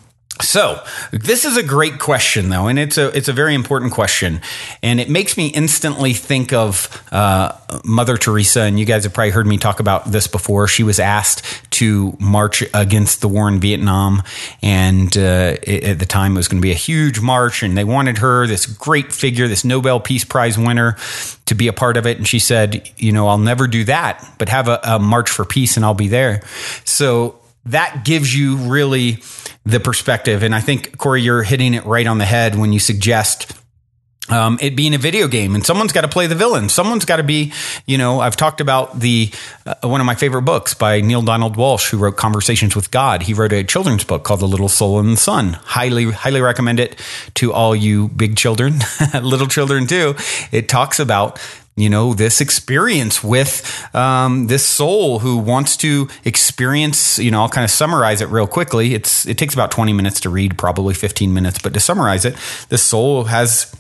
so 0.41 0.83
this 1.12 1.45
is 1.45 1.57
a 1.57 1.62
great 1.62 2.00
question, 2.00 2.49
though, 2.49 2.67
and 2.67 2.76
it's 2.76 2.99
a 2.99 3.17
it's 3.17 3.29
a 3.29 3.33
very 3.33 3.55
important 3.55 3.93
question, 3.93 4.41
and 4.83 4.99
it 4.99 5.09
makes 5.09 5.37
me 5.37 5.47
instantly 5.47 6.12
think 6.12 6.53
of 6.53 7.05
uh, 7.12 7.53
Mother 7.85 8.17
Teresa. 8.17 8.62
And 8.62 8.79
you 8.79 8.85
guys 8.85 9.05
have 9.05 9.14
probably 9.14 9.31
heard 9.31 9.47
me 9.47 9.59
talk 9.59 9.79
about 9.79 10.07
this 10.07 10.26
before. 10.26 10.67
She 10.67 10.83
was 10.83 10.99
asked 10.99 11.71
to 11.73 12.17
march 12.19 12.64
against 12.75 13.21
the 13.21 13.29
war 13.29 13.49
in 13.49 13.61
Vietnam, 13.61 14.25
and 14.61 15.17
uh, 15.17 15.57
it, 15.62 15.85
at 15.85 15.99
the 16.00 16.07
time 16.07 16.33
it 16.33 16.37
was 16.37 16.49
going 16.49 16.61
to 16.61 16.67
be 16.67 16.73
a 16.73 16.75
huge 16.75 17.21
march, 17.21 17.62
and 17.62 17.79
they 17.79 17.85
wanted 17.85 18.19
her, 18.19 18.49
this 18.49 18.67
great 18.67 19.12
figure, 19.12 19.47
this 19.47 19.64
Nobel 19.64 20.00
Peace 20.00 20.25
Prize 20.25 20.59
winner, 20.59 20.97
to 21.47 21.55
be 21.55 21.69
a 21.69 21.73
part 21.73 21.97
of 21.97 22.07
it. 22.07 22.17
And 22.17 22.26
she 22.26 22.41
said, 22.41 22.91
"You 22.97 23.12
know, 23.12 23.29
I'll 23.29 23.38
never 23.38 23.69
do 23.69 23.85
that, 23.85 24.35
but 24.38 24.49
have 24.49 24.67
a, 24.67 24.81
a 24.83 24.99
march 24.99 25.31
for 25.31 25.45
peace, 25.45 25.76
and 25.76 25.85
I'll 25.85 25.95
be 25.95 26.09
there." 26.09 26.43
So 26.85 27.37
that 27.66 28.04
gives 28.04 28.35
you 28.35 28.56
really 28.56 29.18
the 29.64 29.80
perspective. 29.80 30.42
And 30.42 30.54
I 30.54 30.61
think, 30.61 30.99
Corey, 30.99 31.23
you're 31.23 31.42
hitting 31.42 31.75
it 31.75 31.85
right 31.87 32.06
on 32.06 32.18
the 32.18 32.25
head 32.25 32.56
when 32.56 32.73
you 32.73 32.78
suggest 32.78 33.52
um, 34.30 34.59
it 34.62 34.75
being 34.75 34.94
a 34.94 34.99
video 34.99 35.28
game 35.28 35.54
and 35.54 35.64
someone's 35.66 35.92
got 35.92 36.00
to 36.00 36.09
play 36.09 36.26
the 36.26 36.35
villain. 36.35 36.68
Someone's 36.68 37.04
got 37.04 37.16
to 37.16 37.23
be, 37.23 37.52
you 37.87 37.99
know, 37.99 38.21
I've 38.21 38.37
talked 38.37 38.61
about 38.61 38.99
the, 38.99 39.30
uh, 39.66 39.75
one 39.83 40.00
of 40.00 40.06
my 40.06 40.14
favorite 40.14 40.42
books 40.42 40.73
by 40.73 41.02
Neale 41.02 41.23
Donald 41.23 41.56
Walsch, 41.56 41.90
who 41.90 41.99
wrote 41.99 42.16
Conversations 42.16 42.75
with 42.75 42.90
God. 42.90 43.23
He 43.23 43.35
wrote 43.35 43.52
a 43.52 43.64
children's 43.64 44.04
book 44.04 44.25
called 44.25 44.40
The 44.40 44.49
Little 44.49 44.68
Soul 44.68 44.99
in 45.00 45.11
the 45.11 45.16
Sun. 45.16 45.54
Highly, 45.64 46.11
highly 46.11 46.40
recommend 46.40 46.80
it 46.80 46.99
to 47.35 47.52
all 47.52 47.76
you 47.76 48.09
big 48.09 48.37
children, 48.37 48.80
little 49.23 49.47
children 49.47 49.87
too. 49.87 50.14
It 50.52 50.68
talks 50.68 50.99
about 50.99 51.38
you 51.76 51.90
know 51.90 52.14
this 52.14 52.40
experience 52.40 53.23
with 53.25 53.88
um, 53.95 54.47
this 54.47 54.64
soul 54.64 55.19
who 55.21 55.37
wants 55.38 55.76
to 55.78 56.09
experience 56.25 57.19
you 57.19 57.31
know 57.31 57.43
i'll 57.43 57.49
kind 57.49 57.64
of 57.64 57.71
summarize 57.71 58.21
it 58.21 58.28
real 58.28 58.47
quickly. 58.47 58.95
It's 58.95 59.26
it 59.26 59.38
takes 59.38 59.54
about 59.54 59.71
20 59.71 59.93
minutes 59.93 60.21
to 60.21 60.31
read 60.31 60.57
probably 60.59 60.95
15 60.95 61.33
minutes 61.33 61.59
but 61.59 61.75
to 61.75 61.81
summarize 61.81 62.25
it 62.25 62.37
this 62.69 62.83
soul 62.83 63.25
has 63.25 63.75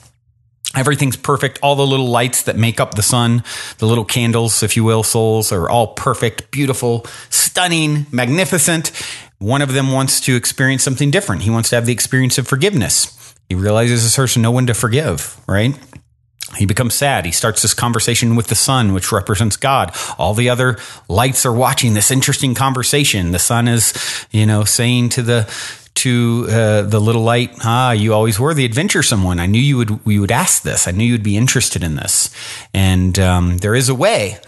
everything's 0.76 1.16
perfect. 1.16 1.60
All 1.62 1.76
the 1.76 1.86
little 1.86 2.08
lights 2.08 2.42
that 2.42 2.56
make 2.56 2.80
up 2.80 2.94
the 2.94 3.02
sun 3.02 3.44
the 3.78 3.86
little 3.86 4.04
candles 4.04 4.62
if 4.62 4.76
you 4.76 4.84
will 4.84 5.02
souls 5.02 5.52
are 5.52 5.68
all 5.68 5.88
perfect 5.88 6.50
beautiful 6.50 7.06
stunning 7.30 8.06
magnificent. 8.10 8.90
One 9.38 9.62
of 9.62 9.72
them 9.72 9.92
wants 9.92 10.20
to 10.22 10.36
experience 10.36 10.82
something 10.82 11.10
different. 11.10 11.42
He 11.42 11.50
wants 11.50 11.68
to 11.70 11.76
have 11.76 11.86
the 11.86 11.92
experience 11.92 12.38
of 12.38 12.48
forgiveness. 12.48 13.34
He 13.48 13.54
realizes 13.54 14.16
person 14.16 14.42
no 14.42 14.50
one 14.50 14.66
to 14.66 14.74
forgive 14.74 15.40
right 15.46 15.78
he 16.56 16.66
becomes 16.66 16.94
sad. 16.94 17.24
He 17.24 17.32
starts 17.32 17.62
this 17.62 17.74
conversation 17.74 18.36
with 18.36 18.48
the 18.48 18.54
sun, 18.54 18.92
which 18.92 19.12
represents 19.12 19.56
God. 19.56 19.94
All 20.18 20.34
the 20.34 20.50
other 20.50 20.78
lights 21.08 21.44
are 21.46 21.52
watching 21.52 21.94
this 21.94 22.10
interesting 22.10 22.54
conversation. 22.54 23.32
The 23.32 23.38
sun 23.38 23.68
is, 23.68 23.94
you 24.30 24.46
know, 24.46 24.64
saying 24.64 25.10
to 25.10 25.22
the 25.22 25.54
to 25.94 26.46
uh, 26.48 26.82
the 26.82 27.00
little 27.00 27.22
light, 27.22 27.52
ah, 27.64 27.92
you 27.92 28.12
always 28.12 28.38
were 28.38 28.52
the 28.52 28.64
adventuresome 28.64 29.22
one. 29.22 29.38
I 29.38 29.46
knew 29.46 29.60
you 29.60 29.76
would 29.76 30.00
you 30.06 30.20
would 30.20 30.32
ask 30.32 30.62
this. 30.62 30.88
I 30.88 30.90
knew 30.90 31.04
you'd 31.04 31.22
be 31.22 31.36
interested 31.36 31.82
in 31.82 31.94
this. 31.94 32.34
And 32.72 33.18
um, 33.18 33.58
there 33.58 33.74
is 33.74 33.88
a 33.88 33.94
way, 33.94 34.38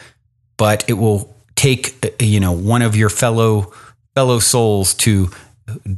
but 0.56 0.88
it 0.88 0.94
will 0.94 1.34
take 1.54 2.04
uh, 2.04 2.24
you 2.24 2.40
know 2.40 2.52
one 2.52 2.82
of 2.82 2.96
your 2.96 3.08
fellow 3.08 3.72
fellow 4.14 4.38
souls 4.38 4.94
to 4.94 5.30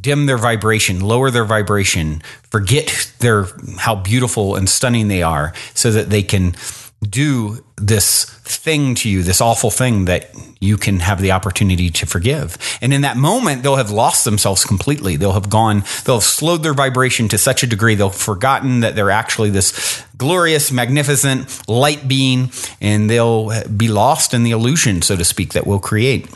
dim 0.00 0.26
their 0.26 0.38
vibration, 0.38 1.00
lower 1.00 1.30
their 1.30 1.44
vibration, 1.44 2.22
forget 2.50 3.12
their 3.18 3.46
how 3.78 3.94
beautiful 3.94 4.56
and 4.56 4.68
stunning 4.68 5.08
they 5.08 5.22
are 5.22 5.52
so 5.74 5.90
that 5.90 6.10
they 6.10 6.22
can 6.22 6.54
do 7.02 7.64
this 7.76 8.24
thing 8.24 8.94
to 8.96 9.08
you, 9.08 9.22
this 9.22 9.40
awful 9.40 9.70
thing 9.70 10.06
that 10.06 10.30
you 10.60 10.76
can 10.76 10.98
have 10.98 11.20
the 11.20 11.30
opportunity 11.30 11.90
to 11.90 12.06
forgive. 12.06 12.56
And 12.80 12.92
in 12.92 13.02
that 13.02 13.16
moment, 13.16 13.62
they'll 13.62 13.76
have 13.76 13.92
lost 13.92 14.24
themselves 14.24 14.64
completely. 14.64 15.16
They'll 15.16 15.32
have 15.32 15.48
gone, 15.48 15.84
they'll 16.04 16.16
have 16.16 16.24
slowed 16.24 16.64
their 16.64 16.74
vibration 16.74 17.28
to 17.28 17.38
such 17.38 17.62
a 17.62 17.68
degree, 17.68 17.94
they'll 17.94 18.10
have 18.10 18.20
forgotten 18.20 18.80
that 18.80 18.96
they're 18.96 19.12
actually 19.12 19.50
this 19.50 20.04
glorious, 20.16 20.72
magnificent 20.72 21.68
light 21.68 22.08
being, 22.08 22.50
and 22.80 23.08
they'll 23.08 23.52
be 23.68 23.86
lost 23.86 24.34
in 24.34 24.42
the 24.42 24.50
illusion, 24.50 25.02
so 25.02 25.14
to 25.14 25.24
speak, 25.24 25.52
that 25.52 25.66
we'll 25.66 25.78
create. 25.78 26.26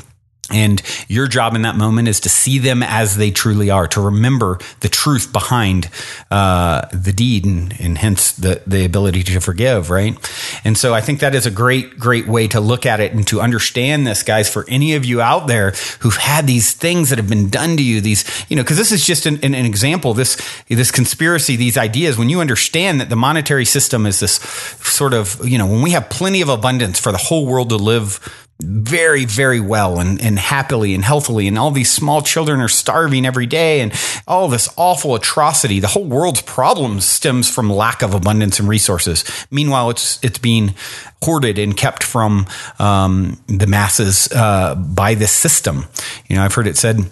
And 0.52 0.82
your 1.08 1.26
job 1.26 1.54
in 1.54 1.62
that 1.62 1.76
moment 1.76 2.08
is 2.08 2.20
to 2.20 2.28
see 2.28 2.58
them 2.58 2.82
as 2.82 3.16
they 3.16 3.30
truly 3.30 3.70
are, 3.70 3.86
to 3.88 4.00
remember 4.00 4.58
the 4.80 4.88
truth 4.88 5.32
behind 5.32 5.88
uh, 6.30 6.86
the 6.92 7.12
deed 7.12 7.44
and, 7.44 7.74
and 7.80 7.98
hence 7.98 8.32
the, 8.32 8.62
the 8.66 8.84
ability 8.84 9.22
to 9.24 9.40
forgive, 9.40 9.90
right? 9.90 10.16
And 10.64 10.76
so 10.76 10.94
I 10.94 11.00
think 11.00 11.20
that 11.20 11.34
is 11.34 11.46
a 11.46 11.50
great, 11.50 11.98
great 11.98 12.28
way 12.28 12.48
to 12.48 12.60
look 12.60 12.86
at 12.86 13.00
it 13.00 13.12
and 13.12 13.26
to 13.28 13.40
understand 13.40 14.06
this, 14.06 14.22
guys, 14.22 14.48
for 14.48 14.64
any 14.68 14.94
of 14.94 15.04
you 15.04 15.20
out 15.20 15.46
there 15.46 15.72
who've 16.00 16.16
had 16.16 16.46
these 16.46 16.72
things 16.72 17.10
that 17.10 17.18
have 17.18 17.28
been 17.28 17.48
done 17.48 17.76
to 17.76 17.82
you, 17.82 18.00
these, 18.00 18.24
you 18.48 18.56
know, 18.56 18.62
because 18.62 18.78
this 18.78 18.92
is 18.92 19.06
just 19.06 19.26
an, 19.26 19.36
an, 19.42 19.54
an 19.54 19.64
example, 19.64 20.14
this, 20.14 20.36
this 20.68 20.90
conspiracy, 20.90 21.56
these 21.56 21.78
ideas, 21.78 22.18
when 22.18 22.28
you 22.28 22.40
understand 22.40 23.00
that 23.00 23.08
the 23.08 23.16
monetary 23.16 23.64
system 23.64 24.06
is 24.06 24.20
this 24.20 24.34
sort 24.82 25.14
of, 25.14 25.46
you 25.46 25.58
know, 25.58 25.66
when 25.66 25.82
we 25.82 25.90
have 25.90 26.08
plenty 26.10 26.42
of 26.42 26.48
abundance 26.48 27.00
for 27.00 27.12
the 27.12 27.18
whole 27.18 27.46
world 27.46 27.70
to 27.70 27.76
live 27.76 28.20
very, 28.62 29.24
very 29.24 29.60
well 29.60 29.98
and, 29.98 30.20
and 30.20 30.38
happily 30.38 30.94
and 30.94 31.04
healthily. 31.04 31.48
And 31.48 31.58
all 31.58 31.70
these 31.70 31.90
small 31.90 32.22
children 32.22 32.60
are 32.60 32.68
starving 32.68 33.26
every 33.26 33.46
day 33.46 33.80
and 33.80 33.92
all 34.26 34.48
this 34.48 34.68
awful 34.76 35.14
atrocity. 35.14 35.80
The 35.80 35.88
whole 35.88 36.04
world's 36.04 36.42
problems 36.42 37.04
stems 37.04 37.50
from 37.50 37.70
lack 37.70 38.02
of 38.02 38.14
abundance 38.14 38.58
and 38.58 38.68
resources. 38.68 39.24
Meanwhile, 39.50 39.90
it's, 39.90 40.22
it's 40.22 40.38
being 40.38 40.74
hoarded 41.22 41.58
and 41.58 41.76
kept 41.76 42.02
from 42.02 42.46
um, 42.78 43.40
the 43.46 43.66
masses 43.66 44.30
uh, 44.32 44.74
by 44.74 45.14
this 45.14 45.32
system. 45.32 45.84
You 46.28 46.36
know, 46.36 46.42
I've 46.42 46.54
heard 46.54 46.66
it 46.66 46.76
said, 46.76 47.10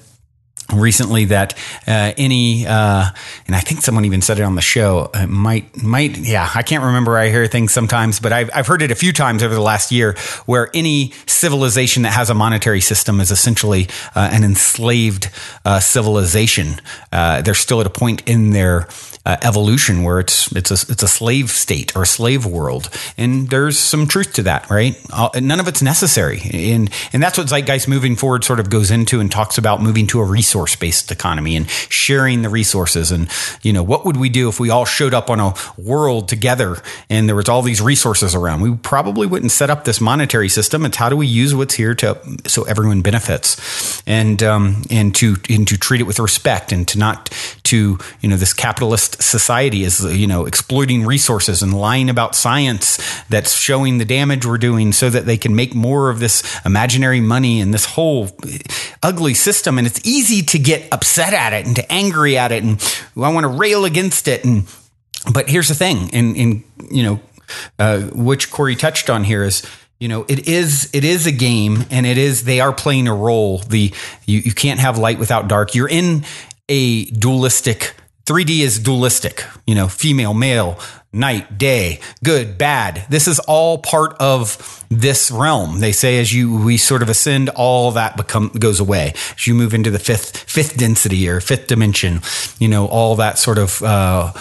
recently 0.72 1.26
that 1.26 1.56
uh, 1.86 2.12
any 2.16 2.66
uh, 2.66 3.06
and 3.46 3.56
I 3.56 3.60
think 3.60 3.82
someone 3.82 4.04
even 4.04 4.22
said 4.22 4.38
it 4.38 4.42
on 4.42 4.54
the 4.54 4.62
show 4.62 5.10
it 5.14 5.28
might 5.28 5.82
might 5.82 6.18
yeah 6.18 6.48
I 6.54 6.62
can't 6.62 6.84
remember. 6.84 7.18
I 7.18 7.28
hear 7.28 7.46
things 7.46 7.72
sometimes 7.72 8.20
but 8.20 8.32
I've, 8.32 8.50
I've 8.54 8.66
heard 8.66 8.82
it 8.82 8.90
a 8.90 8.94
few 8.94 9.12
times 9.12 9.42
over 9.42 9.54
the 9.54 9.60
last 9.60 9.92
year 9.92 10.16
where 10.46 10.70
any 10.74 11.12
civilization 11.26 12.02
that 12.02 12.12
has 12.12 12.30
a 12.30 12.34
monetary 12.34 12.80
system 12.80 13.20
is 13.20 13.30
essentially 13.30 13.88
uh, 14.14 14.30
an 14.32 14.44
enslaved 14.44 15.30
uh, 15.64 15.80
civilization. 15.80 16.80
Uh, 17.12 17.42
they're 17.42 17.54
still 17.54 17.80
at 17.80 17.86
a 17.86 17.90
point 17.90 18.28
in 18.28 18.50
their 18.50 18.88
uh, 19.26 19.36
evolution 19.42 20.02
where 20.02 20.18
it's 20.18 20.50
it's 20.52 20.70
a 20.70 20.92
it's 20.92 21.02
a 21.02 21.08
slave 21.08 21.50
state 21.50 21.94
or 21.94 22.02
a 22.02 22.06
slave 22.06 22.46
world, 22.46 22.88
and 23.18 23.50
there's 23.50 23.78
some 23.78 24.06
truth 24.06 24.32
to 24.32 24.42
that, 24.42 24.68
right? 24.70 24.96
none 25.40 25.60
of 25.60 25.68
it's 25.68 25.82
necessary, 25.82 26.40
and 26.52 26.90
and 27.12 27.22
that's 27.22 27.36
what 27.36 27.48
Zeitgeist 27.48 27.86
moving 27.86 28.16
forward 28.16 28.44
sort 28.44 28.60
of 28.60 28.70
goes 28.70 28.90
into 28.90 29.20
and 29.20 29.30
talks 29.30 29.58
about 29.58 29.82
moving 29.82 30.06
to 30.08 30.20
a 30.20 30.24
resource 30.24 30.59
based 30.66 31.10
economy 31.10 31.56
and 31.56 31.68
sharing 31.70 32.42
the 32.42 32.48
resources, 32.48 33.10
and 33.10 33.28
you 33.62 33.72
know 33.72 33.82
what 33.82 34.04
would 34.04 34.16
we 34.16 34.28
do 34.28 34.48
if 34.48 34.60
we 34.60 34.70
all 34.70 34.84
showed 34.84 35.14
up 35.14 35.30
on 35.30 35.40
a 35.40 35.54
world 35.78 36.28
together 36.28 36.76
and 37.08 37.28
there 37.28 37.36
was 37.36 37.48
all 37.48 37.62
these 37.62 37.80
resources 37.80 38.34
around? 38.34 38.60
We 38.60 38.76
probably 38.76 39.26
wouldn't 39.26 39.52
set 39.52 39.70
up 39.70 39.84
this 39.84 40.00
monetary 40.00 40.48
system. 40.48 40.84
It's 40.84 40.96
how 40.96 41.08
do 41.08 41.16
we 41.16 41.26
use 41.26 41.54
what's 41.54 41.74
here 41.74 41.94
to 41.96 42.18
so 42.46 42.64
everyone 42.64 43.02
benefits, 43.02 44.02
and 44.06 44.42
um, 44.42 44.82
and 44.90 45.14
to 45.16 45.36
and 45.48 45.66
to 45.68 45.76
treat 45.76 46.00
it 46.00 46.04
with 46.04 46.18
respect, 46.18 46.72
and 46.72 46.86
to 46.88 46.98
not 46.98 47.30
to 47.64 47.98
you 48.20 48.28
know 48.28 48.36
this 48.36 48.52
capitalist 48.52 49.22
society 49.22 49.84
is 49.84 50.04
you 50.04 50.26
know 50.26 50.44
exploiting 50.44 51.06
resources 51.06 51.62
and 51.62 51.72
lying 51.72 52.10
about 52.10 52.34
science 52.34 52.98
that's 53.28 53.54
showing 53.54 53.98
the 53.98 54.04
damage 54.04 54.44
we're 54.44 54.58
doing 54.58 54.90
so 54.92 55.08
that 55.08 55.24
they 55.24 55.36
can 55.36 55.54
make 55.54 55.74
more 55.74 56.10
of 56.10 56.18
this 56.18 56.42
imaginary 56.64 57.20
money 57.20 57.60
and 57.60 57.72
this 57.72 57.84
whole 57.84 58.30
ugly 59.02 59.34
system 59.34 59.78
and 59.78 59.86
it's 59.86 60.00
easy 60.04 60.42
to 60.50 60.58
get 60.58 60.88
upset 60.92 61.32
at 61.32 61.52
it 61.52 61.66
and 61.66 61.76
to 61.76 61.92
angry 61.92 62.36
at 62.36 62.52
it 62.52 62.62
and 62.62 62.80
I 63.16 63.32
want 63.32 63.44
to 63.44 63.48
rail 63.48 63.84
against 63.84 64.28
it 64.28 64.44
and 64.44 64.64
but 65.32 65.48
here's 65.48 65.68
the 65.68 65.74
thing 65.74 66.10
and 66.12 66.36
in 66.36 66.64
you 66.90 67.02
know 67.02 67.20
uh, 67.78 68.00
which 68.12 68.50
Corey 68.50 68.76
touched 68.76 69.10
on 69.10 69.24
here 69.24 69.42
is 69.44 69.62
you 69.98 70.08
know 70.08 70.24
it 70.28 70.48
is 70.48 70.90
it 70.92 71.04
is 71.04 71.26
a 71.26 71.32
game 71.32 71.84
and 71.90 72.06
it 72.06 72.18
is 72.18 72.44
they 72.44 72.60
are 72.60 72.72
playing 72.72 73.08
a 73.08 73.14
role. 73.14 73.58
The 73.58 73.92
you, 74.26 74.38
you 74.40 74.52
can't 74.52 74.80
have 74.80 74.98
light 74.98 75.18
without 75.18 75.48
dark. 75.48 75.74
You're 75.74 75.88
in 75.88 76.24
a 76.68 77.04
dualistic 77.06 77.94
3D 78.30 78.60
is 78.60 78.78
dualistic, 78.78 79.44
you 79.66 79.74
know, 79.74 79.88
female, 79.88 80.32
male, 80.32 80.78
night, 81.12 81.58
day, 81.58 81.98
good, 82.22 82.56
bad. 82.56 83.04
This 83.10 83.26
is 83.26 83.40
all 83.40 83.78
part 83.78 84.14
of 84.20 84.84
this 84.88 85.32
realm. 85.32 85.80
They 85.80 85.90
say 85.90 86.20
as 86.20 86.32
you 86.32 86.56
we 86.56 86.76
sort 86.76 87.02
of 87.02 87.08
ascend, 87.08 87.48
all 87.48 87.90
that 87.90 88.16
become 88.16 88.50
goes 88.50 88.78
away. 88.78 89.14
As 89.36 89.48
you 89.48 89.54
move 89.54 89.74
into 89.74 89.90
the 89.90 89.98
fifth 89.98 90.36
fifth 90.48 90.76
density 90.76 91.28
or 91.28 91.40
fifth 91.40 91.66
dimension, 91.66 92.20
you 92.60 92.68
know, 92.68 92.86
all 92.86 93.16
that 93.16 93.36
sort 93.36 93.58
of 93.58 93.82
uh, 93.82 94.32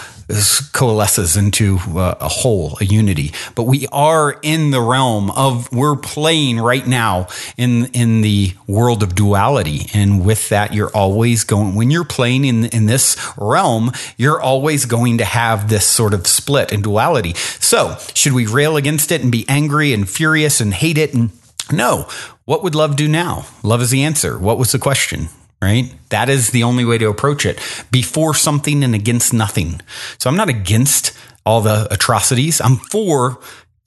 coalesces 0.74 1.36
into 1.36 1.80
uh, 1.96 2.16
a 2.20 2.28
whole, 2.28 2.78
a 2.80 2.86
unity. 2.86 3.34
But 3.56 3.64
we 3.64 3.88
are 3.92 4.40
in 4.42 4.72
the 4.72 4.82
realm 4.82 5.32
of 5.32 5.72
we're 5.72 5.96
playing 5.96 6.60
right 6.60 6.86
now 6.86 7.28
in 7.58 7.86
in 7.88 8.22
the 8.22 8.54
world 8.68 9.04
of 9.04 9.16
duality, 9.16 9.90
and 9.94 10.26
with 10.26 10.50
that, 10.50 10.74
you're 10.74 10.92
always 10.96 11.44
going 11.44 11.76
when 11.76 11.92
you're 11.92 12.06
playing 12.06 12.46
in 12.46 12.66
in 12.66 12.86
this 12.86 13.18
realm, 13.38 13.92
you're 14.18 14.42
always 14.42 14.86
going 14.86 15.18
to 15.18 15.26
have 15.26 15.70
this 15.70 15.88
sort 15.88 16.14
of 16.14 16.28
split 16.28 16.72
and 16.72 16.84
duality. 16.84 17.34
So, 17.60 17.98
should 18.14 18.34
we 18.34 18.46
rail 18.46 18.78
against 18.78 19.12
it 19.12 19.22
and 19.22 19.32
be 19.32 19.46
angry 19.50 19.94
and 19.94 20.08
furious 20.08 20.62
and 20.62 20.74
hate 20.74 20.98
it 20.98 21.14
and 21.14 21.32
no. 21.72 22.08
What 22.46 22.64
would 22.64 22.76
love 22.76 22.96
do 22.96 23.08
now? 23.08 23.46
Love 23.62 23.82
is 23.82 23.92
the 23.92 24.04
answer. 24.04 24.38
What 24.40 24.58
was 24.58 24.72
the 24.72 24.80
question? 24.80 25.30
Right? 25.62 25.94
That 26.10 26.30
is 26.30 26.52
the 26.52 26.64
only 26.64 26.86
way 26.86 26.98
to 26.98 27.10
approach 27.10 27.46
it. 27.46 27.60
Before 27.92 28.34
something 28.34 28.84
and 28.84 28.96
against 28.96 29.34
nothing. 29.34 29.82
So 30.18 30.30
I'm 30.30 30.38
not 30.38 30.48
against 30.48 31.12
all 31.46 31.62
the 31.62 31.88
atrocities. 31.92 32.62
I'm 32.62 32.78
for 32.78 33.40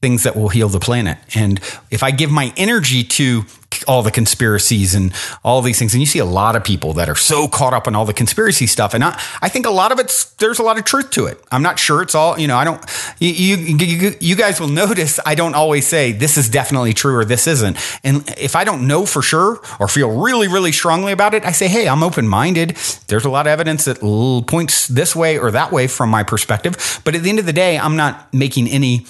things 0.03 0.25
that 0.25 0.35
will 0.35 0.49
heal 0.49 0.69
the 0.69 0.81
planet. 0.81 1.17
And 1.35 1.61
if 1.91 2.03
I 2.03 2.11
give 2.11 2.31
my 2.31 2.53
energy 2.57 3.05
to 3.05 3.45
all 3.87 4.03
the 4.03 4.11
conspiracies 4.11 4.95
and 4.95 5.15
all 5.45 5.63
these 5.63 5.79
things, 5.79 5.95
and 5.95 6.01
you 6.01 6.07
see 6.07 6.19
a 6.19 6.25
lot 6.25 6.57
of 6.57 6.65
people 6.65 6.93
that 6.95 7.09
are 7.09 7.15
so 7.15 7.47
caught 7.47 7.73
up 7.73 7.87
in 7.87 7.95
all 7.95 8.05
the 8.05 8.13
conspiracy 8.13 8.67
stuff, 8.67 8.95
and 8.95 9.05
I, 9.05 9.19
I 9.41 9.49
think 9.49 9.65
a 9.65 9.71
lot 9.71 9.93
of 9.93 10.01
it's 10.01 10.25
there's 10.35 10.59
a 10.59 10.63
lot 10.65 10.77
of 10.77 10.85
truth 10.85 11.11
to 11.11 11.27
it. 11.27 11.41
I'm 11.53 11.63
not 11.63 11.79
sure 11.79 12.03
it's 12.03 12.17
all 12.17 12.39
you 12.39 12.49
know. 12.49 12.57
I 12.57 12.65
don't. 12.65 12.85
You, 13.23 13.57
you 13.57 14.17
you 14.21 14.37
guys 14.37 14.59
will 14.59 14.69
notice 14.69 15.21
I 15.25 15.37
don't 15.37 15.55
always 15.55 15.87
say 15.87 16.11
this 16.11 16.37
is 16.37 16.49
definitely 16.49 16.93
true 16.93 17.17
or 17.17 17.25
this 17.25 17.47
isn't. 17.47 17.79
And 18.03 18.29
if 18.37 18.57
I 18.57 18.65
don't 18.65 18.89
know 18.89 19.07
for 19.07 19.23
sure 19.23 19.61
or 19.79 19.87
feel 19.87 20.11
really 20.11 20.49
really 20.49 20.73
strongly 20.73 21.13
about 21.13 21.33
it, 21.35 21.45
I 21.45 21.53
say, 21.53 21.69
hey, 21.69 21.89
I'm 21.89 22.03
open 22.03 22.27
minded. 22.27 22.77
There's 23.07 23.25
a 23.25 23.31
lot 23.31 23.47
of 23.47 23.51
evidence 23.53 23.85
that 23.85 24.01
points 24.49 24.89
this 24.89 25.15
way 25.15 25.39
or 25.39 25.53
that 25.53 25.71
way 25.71 25.87
from 25.87 26.11
my 26.11 26.25
perspective. 26.25 27.01
But 27.05 27.15
at 27.15 27.23
the 27.23 27.31
end 27.31 27.39
of 27.39 27.47
the 27.47 27.53
day, 27.53 27.79
I'm 27.79 27.97
not 27.97 28.33
making 28.35 28.67
any 28.69 29.07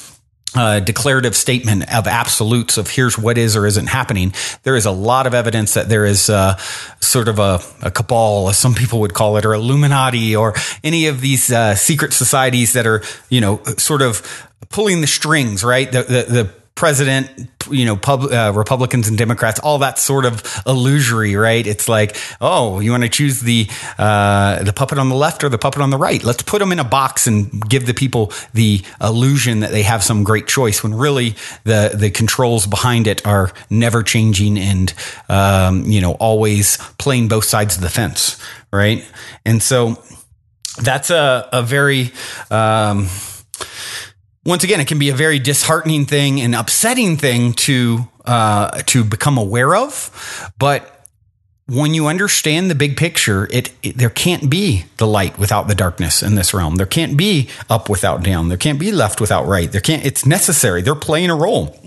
uh, 0.54 0.80
declarative 0.80 1.34
statement 1.34 1.82
of 1.94 2.06
absolutes 2.06 2.76
of 2.76 2.90
here's 2.90 3.16
what 3.16 3.38
is 3.38 3.56
or 3.56 3.66
isn't 3.66 3.86
happening. 3.86 4.34
There 4.64 4.76
is 4.76 4.86
a 4.86 4.90
lot 4.90 5.26
of 5.26 5.34
evidence 5.34 5.74
that 5.74 5.88
there 5.88 6.04
is 6.04 6.28
uh, 6.28 6.56
sort 7.00 7.28
of 7.28 7.38
a, 7.38 7.60
a, 7.80 7.90
cabal, 7.90 8.48
as 8.48 8.58
some 8.58 8.74
people 8.74 9.00
would 9.00 9.14
call 9.14 9.36
it, 9.38 9.44
or 9.44 9.54
Illuminati, 9.54 10.36
or 10.36 10.54
any 10.84 11.06
of 11.06 11.20
these 11.20 11.50
uh, 11.50 11.74
secret 11.74 12.12
societies 12.12 12.74
that 12.74 12.86
are, 12.86 13.02
you 13.30 13.40
know, 13.40 13.62
sort 13.78 14.02
of 14.02 14.48
pulling 14.68 15.00
the 15.00 15.06
strings, 15.06 15.64
right? 15.64 15.90
The, 15.90 16.02
the, 16.02 16.32
the 16.32 16.61
president, 16.74 17.30
you 17.70 17.84
know, 17.84 17.96
pub, 17.96 18.32
uh, 18.32 18.52
Republicans 18.54 19.06
and 19.08 19.16
Democrats, 19.16 19.60
all 19.60 19.78
that 19.78 19.98
sort 19.98 20.24
of 20.24 20.42
illusory, 20.66 21.36
right? 21.36 21.66
It's 21.66 21.88
like, 21.88 22.16
oh, 22.40 22.80
you 22.80 22.90
want 22.90 23.02
to 23.02 23.08
choose 23.08 23.40
the 23.40 23.68
uh, 23.98 24.62
the 24.62 24.72
puppet 24.72 24.98
on 24.98 25.08
the 25.08 25.14
left 25.14 25.44
or 25.44 25.48
the 25.48 25.58
puppet 25.58 25.82
on 25.82 25.90
the 25.90 25.98
right? 25.98 26.22
Let's 26.24 26.42
put 26.42 26.58
them 26.58 26.72
in 26.72 26.78
a 26.78 26.84
box 26.84 27.26
and 27.26 27.68
give 27.68 27.86
the 27.86 27.94
people 27.94 28.32
the 28.54 28.82
illusion 29.00 29.60
that 29.60 29.70
they 29.70 29.82
have 29.82 30.02
some 30.02 30.24
great 30.24 30.46
choice, 30.46 30.82
when 30.82 30.94
really 30.94 31.36
the 31.64 31.92
the 31.94 32.10
controls 32.10 32.66
behind 32.66 33.06
it 33.06 33.24
are 33.26 33.52
never 33.70 34.02
changing 34.02 34.58
and 34.58 34.94
um, 35.28 35.84
you 35.84 36.00
know 36.00 36.12
always 36.12 36.78
playing 36.98 37.28
both 37.28 37.44
sides 37.44 37.76
of 37.76 37.82
the 37.82 37.90
fence, 37.90 38.42
right? 38.72 39.08
And 39.44 39.62
so 39.62 40.02
that's 40.82 41.10
a 41.10 41.48
a 41.52 41.62
very 41.62 42.12
um, 42.50 43.08
once 44.44 44.64
again, 44.64 44.80
it 44.80 44.88
can 44.88 44.98
be 44.98 45.08
a 45.08 45.14
very 45.14 45.38
disheartening 45.38 46.04
thing 46.04 46.40
and 46.40 46.54
upsetting 46.54 47.16
thing 47.16 47.52
to 47.52 48.08
uh, 48.24 48.82
to 48.86 49.04
become 49.04 49.38
aware 49.38 49.74
of. 49.74 50.52
But 50.58 51.06
when 51.68 51.94
you 51.94 52.06
understand 52.08 52.70
the 52.70 52.74
big 52.74 52.96
picture, 52.96 53.48
it, 53.50 53.72
it, 53.82 53.96
there 53.96 54.10
can't 54.10 54.50
be 54.50 54.84
the 54.96 55.06
light 55.06 55.38
without 55.38 55.68
the 55.68 55.74
darkness 55.74 56.22
in 56.22 56.34
this 56.34 56.52
realm. 56.52 56.76
There 56.76 56.86
can't 56.86 57.16
be 57.16 57.48
up 57.70 57.88
without 57.88 58.22
down. 58.22 58.48
There 58.48 58.58
can't 58.58 58.78
be 58.78 58.92
left 58.92 59.20
without 59.20 59.46
right. 59.46 59.70
There 59.70 59.80
can't. 59.80 60.04
It's 60.04 60.26
necessary. 60.26 60.82
They're 60.82 60.94
playing 60.94 61.30
a 61.30 61.36
role. 61.36 61.78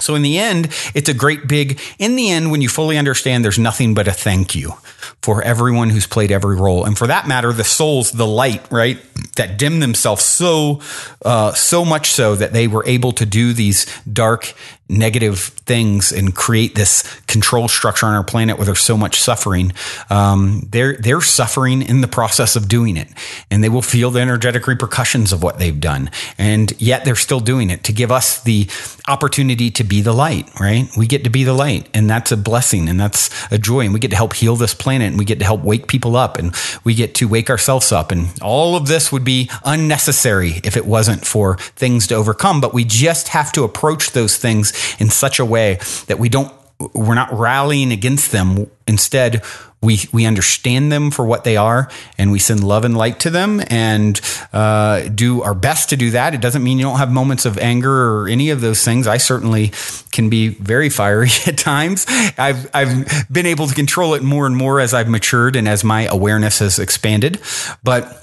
So 0.00 0.14
in 0.14 0.22
the 0.22 0.38
end, 0.38 0.66
it's 0.94 1.08
a 1.08 1.14
great 1.14 1.46
big. 1.46 1.80
In 1.98 2.16
the 2.16 2.30
end, 2.30 2.50
when 2.50 2.62
you 2.62 2.68
fully 2.68 2.98
understand, 2.98 3.44
there's 3.44 3.58
nothing 3.58 3.94
but 3.94 4.08
a 4.08 4.12
thank 4.12 4.54
you 4.54 4.74
for 5.22 5.40
everyone 5.42 5.90
who's 5.90 6.06
played 6.06 6.32
every 6.32 6.56
role, 6.56 6.84
and 6.84 6.98
for 6.98 7.06
that 7.06 7.28
matter, 7.28 7.52
the 7.52 7.64
souls, 7.64 8.10
the 8.10 8.26
light, 8.26 8.62
right, 8.70 8.98
that 9.36 9.56
dim 9.56 9.80
themselves 9.80 10.24
so, 10.24 10.80
uh, 11.24 11.52
so 11.52 11.84
much 11.84 12.10
so 12.10 12.34
that 12.34 12.52
they 12.52 12.66
were 12.66 12.84
able 12.86 13.12
to 13.12 13.24
do 13.24 13.52
these 13.52 13.86
dark 14.12 14.54
negative 14.88 15.38
things 15.38 16.12
and 16.12 16.34
create 16.34 16.74
this 16.74 17.02
control 17.26 17.68
structure 17.68 18.06
on 18.06 18.14
our 18.14 18.24
planet 18.24 18.58
where 18.58 18.66
there's 18.66 18.80
so 18.80 18.96
much 18.96 19.20
suffering. 19.20 19.72
Um, 20.10 20.68
they're 20.70 20.94
they're 20.96 21.20
suffering 21.20 21.82
in 21.82 22.00
the 22.00 22.08
process 22.08 22.56
of 22.56 22.68
doing 22.68 22.96
it, 22.96 23.08
and 23.50 23.64
they 23.64 23.68
will 23.68 23.82
feel 23.82 24.10
the 24.10 24.20
energetic 24.20 24.66
repercussions 24.66 25.32
of 25.32 25.42
what 25.42 25.58
they've 25.58 25.80
done. 25.80 26.10
And 26.36 26.78
yet 26.80 27.04
they're 27.04 27.16
still 27.16 27.40
doing 27.40 27.70
it 27.70 27.84
to 27.84 27.92
give 27.92 28.12
us 28.12 28.42
the 28.42 28.68
opportunity 29.08 29.70
to 29.70 29.84
be 29.84 30.02
the 30.02 30.12
light. 30.12 30.48
Right? 30.60 30.88
We 30.96 31.06
get 31.06 31.24
to 31.24 31.30
be 31.30 31.44
the 31.44 31.54
light, 31.54 31.88
and 31.94 32.08
that's 32.08 32.32
a 32.32 32.36
blessing, 32.36 32.88
and 32.88 33.00
that's 33.00 33.30
a 33.50 33.58
joy, 33.58 33.80
and 33.80 33.94
we 33.94 34.00
get 34.00 34.10
to 34.10 34.16
help 34.16 34.34
heal 34.34 34.56
this 34.56 34.74
planet, 34.74 35.08
and 35.08 35.18
we 35.18 35.24
get 35.24 35.38
to 35.38 35.44
help 35.44 35.62
wake 35.62 35.86
people 35.86 36.16
up, 36.16 36.38
and 36.38 36.54
we 36.84 36.94
get 36.94 37.14
to 37.16 37.28
wake 37.28 37.48
ourselves 37.48 37.92
up, 37.92 38.10
and 38.10 38.28
all 38.42 38.76
of 38.76 38.88
this 38.88 39.10
would 39.10 39.24
be 39.24 39.50
unnecessary 39.64 40.60
if 40.64 40.76
it 40.76 40.86
wasn't 40.86 41.24
for 41.24 41.56
things 41.76 42.06
to 42.08 42.14
overcome. 42.14 42.60
But 42.60 42.74
we 42.74 42.84
just 42.84 43.28
have 43.28 43.52
to 43.52 43.64
approach 43.64 44.10
those 44.10 44.36
things 44.36 44.71
in 44.98 45.10
such 45.10 45.38
a 45.38 45.44
way 45.44 45.78
that 46.06 46.18
we 46.18 46.28
don't 46.28 46.52
we're 46.94 47.14
not 47.14 47.32
rallying 47.32 47.92
against 47.92 48.32
them. 48.32 48.70
Instead, 48.86 49.42
we 49.80 49.98
we 50.12 50.26
understand 50.26 50.92
them 50.92 51.10
for 51.10 51.24
what 51.24 51.44
they 51.44 51.56
are, 51.56 51.90
and 52.16 52.30
we 52.30 52.38
send 52.38 52.62
love 52.62 52.84
and 52.84 52.96
light 52.96 53.20
to 53.20 53.30
them, 53.30 53.60
and 53.68 54.20
uh, 54.52 55.02
do 55.08 55.42
our 55.42 55.54
best 55.54 55.90
to 55.90 55.96
do 55.96 56.10
that. 56.12 56.34
It 56.34 56.40
doesn't 56.40 56.62
mean 56.62 56.78
you 56.78 56.84
don't 56.84 56.98
have 56.98 57.10
moments 57.10 57.44
of 57.46 57.58
anger 57.58 57.90
or 57.92 58.28
any 58.28 58.50
of 58.50 58.60
those 58.60 58.84
things. 58.84 59.06
I 59.06 59.16
certainly 59.16 59.72
can 60.12 60.30
be 60.30 60.48
very 60.48 60.88
fiery 60.88 61.30
at 61.46 61.58
times. 61.58 62.06
I've 62.38 62.70
I've 62.74 63.26
been 63.30 63.46
able 63.46 63.66
to 63.66 63.74
control 63.74 64.14
it 64.14 64.22
more 64.22 64.46
and 64.46 64.56
more 64.56 64.80
as 64.80 64.94
I've 64.94 65.08
matured 65.08 65.56
and 65.56 65.68
as 65.68 65.82
my 65.84 66.06
awareness 66.06 66.60
has 66.60 66.78
expanded, 66.78 67.40
but. 67.82 68.18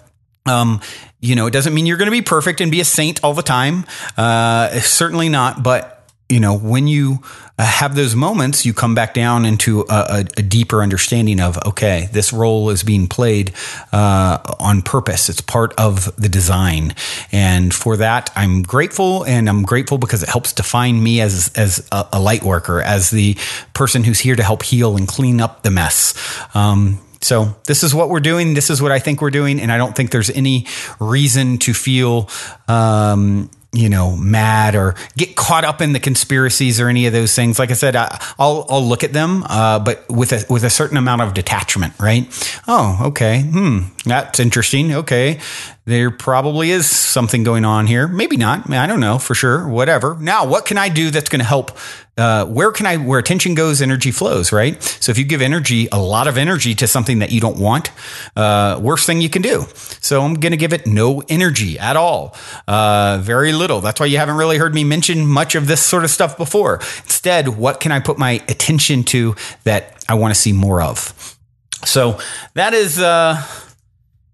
Um, 0.46 0.82
you 1.22 1.36
know, 1.36 1.46
it 1.46 1.52
doesn't 1.52 1.74
mean 1.76 1.86
you're 1.86 1.98
going 1.98 2.08
to 2.08 2.12
be 2.12 2.24
perfect 2.24 2.60
and 2.60 2.72
be 2.72 2.80
a 2.80 2.86
saint 2.86 3.24
all 3.24 3.34
the 3.34 3.44
time. 3.44 3.86
Uh, 4.18 4.70
certainly 4.80 5.28
not. 5.30 5.62
But 5.62 5.99
you 6.30 6.40
know, 6.40 6.56
when 6.56 6.88
you 6.88 7.20
uh, 7.58 7.66
have 7.66 7.96
those 7.96 8.16
moments, 8.16 8.64
you 8.64 8.72
come 8.72 8.94
back 8.94 9.16
down 9.16 9.46
into 9.46 9.82
a, 9.90 10.26
a, 10.38 10.44
deeper 10.44 10.84
understanding 10.84 11.40
of, 11.40 11.58
okay, 11.66 12.08
this 12.12 12.32
role 12.32 12.70
is 12.70 12.84
being 12.84 13.08
played 13.08 13.52
uh, 13.92 14.38
on 14.60 14.84
purpose. 14.84 15.28
It's 15.28 15.42
part 15.42 15.74
of 15.80 16.16
the 16.18 16.30
design. 16.30 16.94
And 17.32 17.74
for 17.74 17.98
that, 17.98 18.32
I'm 18.36 18.62
grateful. 18.62 19.26
And 19.26 19.50
I'm 19.50 19.64
grateful 19.64 19.98
because 19.98 20.22
it 20.22 20.30
helps 20.30 20.54
define 20.54 21.02
me 21.02 21.20
as, 21.20 21.52
as 21.56 21.88
a, 21.92 22.08
a 22.14 22.20
light 22.20 22.44
worker, 22.44 22.80
as 22.80 23.10
the 23.10 23.36
person 23.74 24.04
who's 24.04 24.20
here 24.20 24.36
to 24.36 24.44
help 24.44 24.62
heal 24.62 24.96
and 24.96 25.08
clean 25.08 25.42
up 25.42 25.64
the 25.64 25.72
mess. 25.72 26.14
Um, 26.54 27.00
so 27.22 27.56
this 27.66 27.84
is 27.84 27.94
what 27.94 28.10
we're 28.10 28.20
doing. 28.20 28.54
This 28.54 28.70
is 28.70 28.82
what 28.82 28.92
I 28.92 29.00
think 29.00 29.22
we're 29.22 29.32
doing, 29.32 29.60
and 29.60 29.72
I 29.72 29.78
don't 29.78 29.94
think 29.96 30.12
there's 30.12 30.30
any 30.30 30.68
reason 31.00 31.58
to 31.60 31.74
feel 31.74 32.30
um, 32.68 33.50
you 33.72 33.88
know, 33.88 34.16
mad 34.16 34.76
or 34.76 34.96
get 35.16 35.36
caught 35.36 35.64
up 35.64 35.80
in 35.80 35.94
the 35.94 36.00
conspiracies 36.00 36.80
or 36.80 36.90
any 36.90 37.06
of 37.06 37.14
those 37.14 37.36
things. 37.36 37.60
Like 37.60 37.70
I 37.70 37.76
said, 37.76 37.96
I, 37.96 38.20
will 38.40 38.66
I'll 38.68 38.84
look 38.84 39.04
at 39.04 39.14
them, 39.14 39.44
uh, 39.48 39.80
but 39.80 40.10
with 40.10 40.32
a 40.32 40.44
with 40.50 40.64
a 40.64 40.70
certain 40.70 40.98
amount 40.98 41.22
of 41.22 41.34
detachment, 41.34 41.94
right? 42.00 42.28
Oh, 42.68 43.00
okay, 43.10 43.42
hmm, 43.42 43.82
that's 44.10 44.40
interesting. 44.40 44.94
Okay, 44.94 45.40
there 45.86 46.12
probably 46.12 46.70
is 46.70 46.90
something 46.90 47.44
going 47.44 47.66
on 47.66 47.88
here. 47.88 48.08
Maybe 48.08 48.38
not. 48.38 48.70
I 48.70 48.86
don't 48.86 49.00
know 49.00 49.18
for 49.18 49.34
sure. 49.34 49.68
Whatever. 49.68 50.18
Now, 50.20 50.46
what 50.46 50.66
can 50.66 50.78
I 50.78 50.90
do 50.90 51.10
that's 51.10 51.30
going 51.30 51.40
to 51.40 51.46
help? 51.46 51.78
Uh, 52.16 52.46
where 52.46 52.72
can 52.72 52.86
I, 52.86 52.98
where 52.98 53.18
attention 53.18 53.56
goes, 53.56 53.82
energy 53.82 54.12
flows, 54.12 54.52
right? 54.52 54.82
So 54.84 55.10
if 55.10 55.18
you 55.18 55.24
give 55.24 55.42
energy, 55.42 55.88
a 55.90 55.98
lot 55.98 56.28
of 56.28 56.38
energy 56.38 56.76
to 56.76 56.86
something 56.86 57.20
that 57.20 57.32
you 57.32 57.40
don't 57.40 57.58
want, 57.58 57.92
uh, 58.36 58.78
worst 58.84 59.06
thing 59.06 59.22
you 59.22 59.30
can 59.30 59.42
do. 59.42 59.66
So 60.02 60.22
I'm 60.22 60.34
going 60.34 60.52
to 60.52 60.58
give 60.58 60.74
it 60.74 60.86
no 60.86 61.24
energy 61.30 61.80
at 61.80 61.96
all. 61.96 62.36
Uh, 62.68 63.20
very 63.22 63.54
little. 63.54 63.80
That's 63.80 64.02
why 64.02 64.08
you 64.08 64.18
haven't 64.18 64.36
really 64.36 64.58
heard 64.58 64.76
me 64.76 64.84
mention 64.84 65.26
much 65.26 65.56
of 65.56 65.68
this 65.68 65.84
sort 65.84 66.04
of 66.04 66.12
stuff 66.12 66.38
before. 66.38 66.76
Instead, 67.04 67.48
what 67.48 67.80
can 67.80 67.94
I 67.94 68.00
put 68.00 68.18
my 68.18 68.44
attention 68.50 69.06
to 69.06 69.36
that 69.64 70.04
I 70.10 70.16
want 70.16 70.34
to 70.34 70.40
see 70.40 70.52
more 70.52 70.82
of? 70.82 71.38
So 71.86 72.20
that 72.56 72.74
is, 72.74 73.00
uh, 73.00 73.42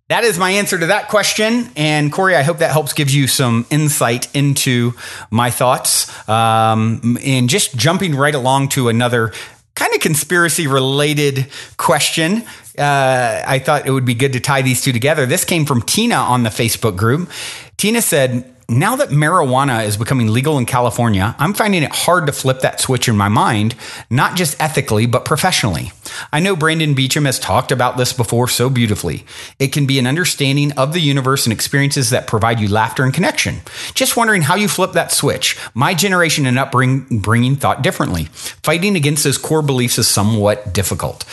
that 0.08 0.24
is 0.24 0.38
my 0.38 0.52
answer 0.52 0.78
to 0.78 0.88
that 0.88 1.10
question. 1.10 1.70
And 1.76 2.12
Corey, 2.12 2.36
I 2.36 2.44
hope 2.44 2.60
that 2.60 2.72
helps 2.72 2.94
give 2.94 3.10
you 3.10 3.28
some 3.28 3.66
insight 3.72 4.34
into 4.36 4.94
my 5.32 5.50
thoughts. 5.50 6.12
Um, 6.30 7.18
and 7.24 7.50
just 7.50 7.76
jumping 7.76 8.16
right 8.16 8.36
along 8.36 8.70
to 8.70 8.90
another 8.90 9.34
kind 9.74 9.94
of 9.94 10.02
conspiracy 10.02 10.68
related 10.68 11.48
question. 11.78 12.44
Uh, 12.78 13.44
I 13.48 13.60
thought 13.60 13.88
it 13.88 13.92
would 13.92 14.06
be 14.06 14.14
good 14.14 14.34
to 14.34 14.40
tie 14.40 14.62
these 14.62 14.82
two 14.82 14.92
together. 14.92 15.26
This 15.26 15.44
came 15.44 15.66
from 15.66 15.82
Tina 15.82 16.16
on 16.16 16.44
the 16.44 16.50
Facebook 16.50 16.96
group. 16.96 17.30
Tina 17.78 18.02
said, 18.02 18.52
now 18.68 18.96
that 18.96 19.10
marijuana 19.10 19.86
is 19.86 19.98
becoming 19.98 20.32
legal 20.32 20.58
in 20.58 20.66
California, 20.66 21.36
I'm 21.38 21.54
finding 21.54 21.84
it 21.84 21.94
hard 21.94 22.26
to 22.28 22.32
flip 22.32 22.62
that 22.62 22.80
switch 22.80 23.08
in 23.08 23.16
my 23.16 23.30
mind, 23.30 23.76
not 24.10 24.36
just 24.36 24.60
ethically, 24.62 25.06
but 25.06 25.24
professionally. 25.24 25.92
I 26.32 26.40
know 26.40 26.56
Brandon 26.56 26.94
Beecham 26.94 27.26
has 27.26 27.40
talked 27.40 27.72
about 27.72 27.98
this 27.98 28.14
before 28.14 28.48
so 28.48 28.70
beautifully. 28.70 29.26
It 29.60 29.70
can 29.74 29.86
be 29.86 30.00
an 30.00 30.08
understanding 30.08 30.72
of 30.74 30.94
the 30.94 31.00
universe 31.00 31.46
and 31.46 31.54
experiences 31.54 32.10
that 32.10 32.28
provide 32.28 32.60
you 32.60 32.68
laughter 32.68 33.04
and 33.04 33.14
connection. 33.14 33.62
Just 33.94 34.18
wondering 34.18 34.42
how 34.42 34.56
you 34.56 34.68
flip 34.68 34.94
that 34.94 35.12
switch. 35.12 35.58
My 35.74 35.94
generation 35.94 36.46
and 36.46 36.60
upbringing 36.60 37.56
thought 37.56 37.82
differently. 37.82 38.26
Fighting 38.64 38.96
against 38.96 39.24
those 39.24 39.38
core 39.38 39.62
beliefs 39.62 39.98
is 39.98 40.08
somewhat 40.08 40.74
difficult 40.74 41.26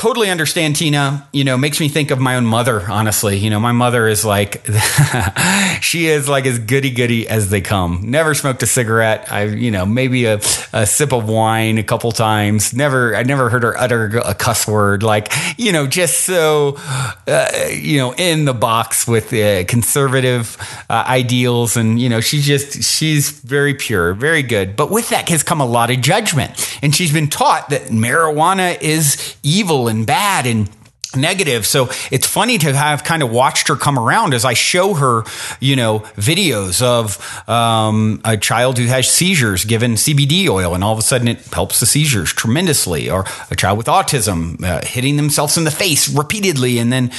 totally 0.00 0.30
understand 0.30 0.76
Tina. 0.76 1.28
You 1.30 1.44
know, 1.44 1.58
makes 1.58 1.78
me 1.78 1.90
think 1.90 2.10
of 2.10 2.18
my 2.18 2.36
own 2.36 2.46
mother, 2.46 2.90
honestly. 2.90 3.36
You 3.36 3.50
know, 3.50 3.60
my 3.60 3.72
mother 3.72 4.08
is 4.08 4.24
like, 4.24 4.66
she 5.82 6.06
is 6.06 6.26
like 6.26 6.46
as 6.46 6.58
goody 6.58 6.90
goody 6.90 7.28
as 7.28 7.50
they 7.50 7.60
come. 7.60 8.00
Never 8.04 8.32
smoked 8.32 8.62
a 8.62 8.66
cigarette. 8.66 9.30
I, 9.30 9.44
you 9.44 9.70
know, 9.70 9.84
maybe 9.84 10.24
a, 10.24 10.40
a 10.72 10.86
sip 10.86 11.12
of 11.12 11.28
wine 11.28 11.76
a 11.76 11.82
couple 11.82 12.12
times. 12.12 12.72
Never, 12.72 13.14
I 13.14 13.24
never 13.24 13.50
heard 13.50 13.62
her 13.62 13.76
utter 13.76 14.22
a 14.24 14.34
cuss 14.34 14.66
word. 14.66 15.02
Like, 15.02 15.30
you 15.58 15.70
know, 15.70 15.86
just 15.86 16.20
so, 16.20 16.78
uh, 17.28 17.50
you 17.70 17.98
know, 17.98 18.14
in 18.14 18.46
the 18.46 18.54
box 18.54 19.06
with 19.06 19.34
uh, 19.34 19.64
conservative 19.64 20.56
uh, 20.88 21.04
ideals. 21.06 21.76
And, 21.76 22.00
you 22.00 22.08
know, 22.08 22.22
she's 22.22 22.46
just, 22.46 22.82
she's 22.82 23.28
very 23.28 23.74
pure, 23.74 24.14
very 24.14 24.42
good. 24.42 24.76
But 24.76 24.90
with 24.90 25.10
that 25.10 25.28
has 25.28 25.42
come 25.42 25.60
a 25.60 25.66
lot 25.66 25.90
of 25.90 26.00
judgment. 26.00 26.78
And 26.80 26.94
she's 26.94 27.12
been 27.12 27.28
taught 27.28 27.68
that 27.68 27.88
marijuana 27.88 28.80
is 28.80 29.36
evil 29.42 29.89
and 29.90 30.06
bad 30.06 30.46
and 30.46 30.70
negative. 31.16 31.66
So 31.66 31.90
it's 32.10 32.26
funny 32.26 32.58
to 32.58 32.72
have 32.72 33.04
kind 33.04 33.22
of 33.22 33.30
watched 33.30 33.68
her 33.68 33.76
come 33.76 33.98
around 33.98 34.34
as 34.34 34.44
I 34.44 34.54
show 34.54 34.94
her, 34.94 35.24
you 35.58 35.76
know, 35.76 36.00
videos 36.16 36.82
of 36.82 37.48
um, 37.48 38.20
a 38.24 38.36
child 38.36 38.78
who 38.78 38.86
has 38.86 39.10
seizures 39.10 39.64
given 39.64 39.94
CBD 39.94 40.48
oil, 40.48 40.74
and 40.74 40.84
all 40.84 40.92
of 40.92 40.98
a 40.98 41.02
sudden 41.02 41.28
it 41.28 41.44
helps 41.46 41.80
the 41.80 41.86
seizures 41.86 42.32
tremendously, 42.32 43.10
or 43.10 43.24
a 43.50 43.56
child 43.56 43.78
with 43.78 43.86
autism 43.86 44.62
uh, 44.62 44.80
hitting 44.84 45.16
themselves 45.16 45.56
in 45.56 45.64
the 45.64 45.70
face 45.70 46.08
repeatedly 46.08 46.78
and 46.78 46.92
then 46.92 47.10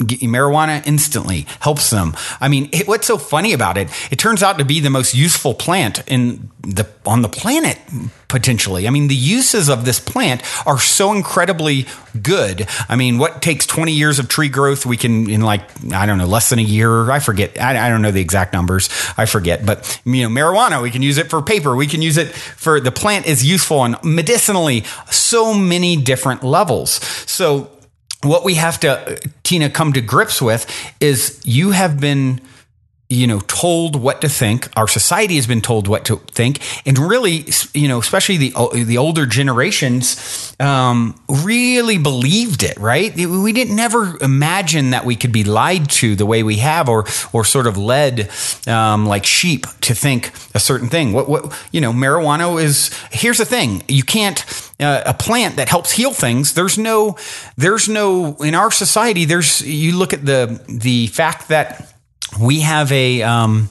marijuana 0.00 0.84
instantly 0.86 1.46
helps 1.60 1.90
them. 1.90 2.16
I 2.40 2.48
mean, 2.48 2.68
it, 2.72 2.88
what's 2.88 3.06
so 3.06 3.16
funny 3.16 3.52
about 3.52 3.76
it? 3.76 3.88
It 4.10 4.18
turns 4.18 4.42
out 4.42 4.58
to 4.58 4.64
be 4.64 4.80
the 4.80 4.90
most 4.90 5.14
useful 5.14 5.54
plant 5.54 6.02
in 6.08 6.50
the 6.62 6.88
on 7.06 7.22
the 7.22 7.28
planet 7.28 7.78
potentially. 8.28 8.88
I 8.88 8.90
mean, 8.90 9.06
the 9.06 9.14
uses 9.14 9.68
of 9.68 9.84
this 9.84 10.00
plant 10.00 10.42
are 10.66 10.80
so 10.80 11.12
incredibly 11.12 11.86
good. 12.20 12.66
I 12.88 12.96
mean, 12.96 13.18
what 13.18 13.42
takes 13.42 13.66
20 13.66 13.92
years 13.92 14.18
of 14.18 14.28
tree 14.28 14.48
growth, 14.48 14.84
we 14.84 14.96
can 14.96 15.30
in 15.30 15.42
like 15.42 15.62
I 15.92 16.06
don't 16.06 16.18
know, 16.18 16.26
less 16.26 16.50
than 16.50 16.58
a 16.58 16.62
year. 16.62 17.10
I 17.10 17.20
forget. 17.20 17.60
I, 17.60 17.86
I 17.86 17.88
don't 17.88 18.02
know 18.02 18.10
the 18.10 18.20
exact 18.20 18.52
numbers. 18.52 18.88
I 19.16 19.26
forget. 19.26 19.64
But 19.64 20.00
you 20.04 20.28
know, 20.28 20.28
marijuana, 20.28 20.82
we 20.82 20.90
can 20.90 21.02
use 21.02 21.18
it 21.18 21.30
for 21.30 21.40
paper. 21.42 21.76
We 21.76 21.86
can 21.86 22.02
use 22.02 22.16
it 22.16 22.28
for 22.28 22.80
the 22.80 22.90
plant 22.90 23.26
is 23.26 23.44
useful 23.44 23.84
and 23.84 23.96
medicinally 24.02 24.84
so 25.10 25.54
many 25.54 25.96
different 25.96 26.42
levels. 26.42 26.90
So 27.30 27.70
what 28.24 28.44
we 28.44 28.54
have 28.54 28.80
to, 28.80 29.20
Tina, 29.42 29.70
come 29.70 29.92
to 29.92 30.00
grips 30.00 30.40
with 30.40 30.66
is 31.00 31.40
you 31.44 31.70
have 31.72 32.00
been 32.00 32.40
you 33.10 33.26
know 33.26 33.40
told 33.40 33.96
what 33.96 34.20
to 34.22 34.28
think. 34.28 34.68
Our 34.76 34.88
society 34.88 35.36
has 35.36 35.46
been 35.46 35.60
told 35.60 35.88
what 35.88 36.04
to 36.06 36.16
think. 36.16 36.60
And 36.86 36.98
really 36.98 37.46
you 37.74 37.88
know 37.88 37.98
especially 37.98 38.36
the 38.38 38.84
the 38.84 38.98
older 38.98 39.26
generations 39.26 40.54
um, 40.58 41.20
really 41.28 41.98
believed 41.98 42.62
it 42.62 42.78
right? 42.78 43.14
We 43.14 43.52
didn't 43.52 43.76
never 43.76 44.16
imagine 44.22 44.90
that 44.90 45.04
we 45.04 45.16
could 45.16 45.32
be 45.32 45.44
lied 45.44 45.90
to 45.90 46.16
the 46.16 46.26
way 46.26 46.42
we 46.42 46.56
have 46.56 46.88
or 46.88 47.04
or 47.32 47.44
sort 47.44 47.66
of 47.66 47.76
led 47.76 48.30
um, 48.66 49.06
like 49.06 49.26
sheep 49.26 49.66
to 49.82 49.94
think 49.94 50.32
a 50.54 50.60
certain 50.60 50.88
thing. 50.88 51.12
What 51.12 51.28
what 51.28 51.68
you 51.72 51.80
know 51.80 51.92
marijuana 51.92 52.62
is 52.62 52.90
here's 53.10 53.38
the 53.38 53.44
thing. 53.44 53.82
You 53.86 54.02
can't 54.02 54.42
uh, 54.80 55.02
a 55.06 55.14
plant 55.14 55.56
that 55.56 55.68
helps 55.68 55.92
heal 55.92 56.12
things 56.12 56.54
there's 56.54 56.76
no 56.76 57.16
there's 57.56 57.88
no 57.88 58.34
in 58.40 58.56
our 58.56 58.72
society 58.72 59.24
there's 59.24 59.60
you 59.60 59.96
look 59.96 60.12
at 60.12 60.26
the 60.26 60.60
the 60.68 61.06
fact 61.08 61.48
that 61.48 61.93
we 62.38 62.60
have 62.60 62.90
a 62.92 63.22
um, 63.22 63.68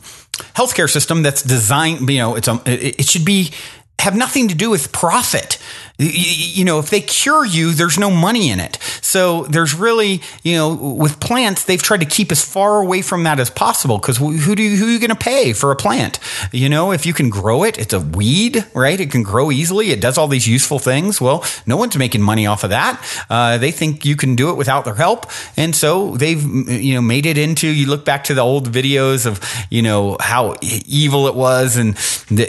healthcare 0.56 0.89
system 0.89 1.23
that's 1.23 1.41
designed. 1.41 2.10
You 2.10 2.19
know, 2.19 2.36
it's 2.36 2.47
a, 2.47 2.62
it 2.65 3.06
should 3.06 3.26
be 3.26 3.52
have 3.99 4.15
nothing 4.15 4.49
to 4.49 4.56
do 4.56 4.69
with 4.69 4.91
profit. 4.91 5.58
You 6.04 6.66
know, 6.66 6.80
if 6.80 6.89
they 6.89 7.02
cure 7.02 7.46
you, 7.46 7.72
there's 7.72 7.98
no 7.98 8.12
money 8.12 8.50
in 8.50 8.60
it. 8.60 8.78
So 9.02 9.44
there's 9.44 9.74
really, 9.74 10.22
you 10.44 10.56
know, 10.56 10.74
with 10.74 11.20
plants, 11.20 11.66
they've 11.66 11.82
tried 11.82 12.02
to 12.02 12.06
keep 12.06 12.32
as 12.32 12.44
far 12.44 12.80
away 12.80 13.02
from 13.02 13.24
that 13.24 13.39
as 13.39 13.50
possible 13.50 13.98
because 13.98 14.18
who 14.18 14.56
do 14.56 14.63
you, 14.63 14.78
who 14.78 14.86
are 14.88 14.92
you 14.92 15.00
going 15.00 15.10
to 15.10 15.16
pay 15.16 15.54
for 15.54 15.72
a 15.72 15.76
plant? 15.76 16.20
You 16.52 16.70
know, 16.70 16.92
if 16.92 17.06
you 17.06 17.13
can 17.13 17.30
grow 17.30 17.63
it, 17.63 17.78
it's 17.78 17.94
a 17.94 18.00
weed, 18.00 18.66
right? 18.74 19.00
It 19.00 19.12
can 19.12 19.24
grow 19.24 19.52
easily. 19.52 19.92
It 19.92 20.02
does 20.02 20.18
all 20.18 20.28
these 20.28 20.48
useful 20.48 20.80
things. 20.80 21.22
Well, 21.22 21.46
no 21.66 21.78
one's 21.78 21.98
making 21.98 22.22
money 22.22 22.46
off 22.48 22.63
of 22.63 22.70
that. 22.72 23.04
Uh, 23.30 23.58
they 23.58 23.72
think 23.72 24.06
you 24.06 24.16
can 24.16 24.36
do 24.36 24.50
it 24.50 24.56
without 24.56 24.86
their 24.86 24.96
help, 24.96 25.26
and 25.58 25.76
so 25.76 26.16
they've 26.18 26.44
you 26.44 26.94
know 26.96 27.02
made 27.02 27.26
it 27.26 27.38
into. 27.38 27.68
You 27.68 27.88
look 27.88 28.06
back 28.06 28.26
to 28.26 28.34
the 28.34 28.42
old 28.42 28.70
videos 28.72 29.26
of 29.26 29.39
you 29.70 29.82
know 29.82 30.18
how 30.20 30.56
evil 30.62 31.28
it 31.28 31.36
was 31.36 31.78
and 31.78 31.98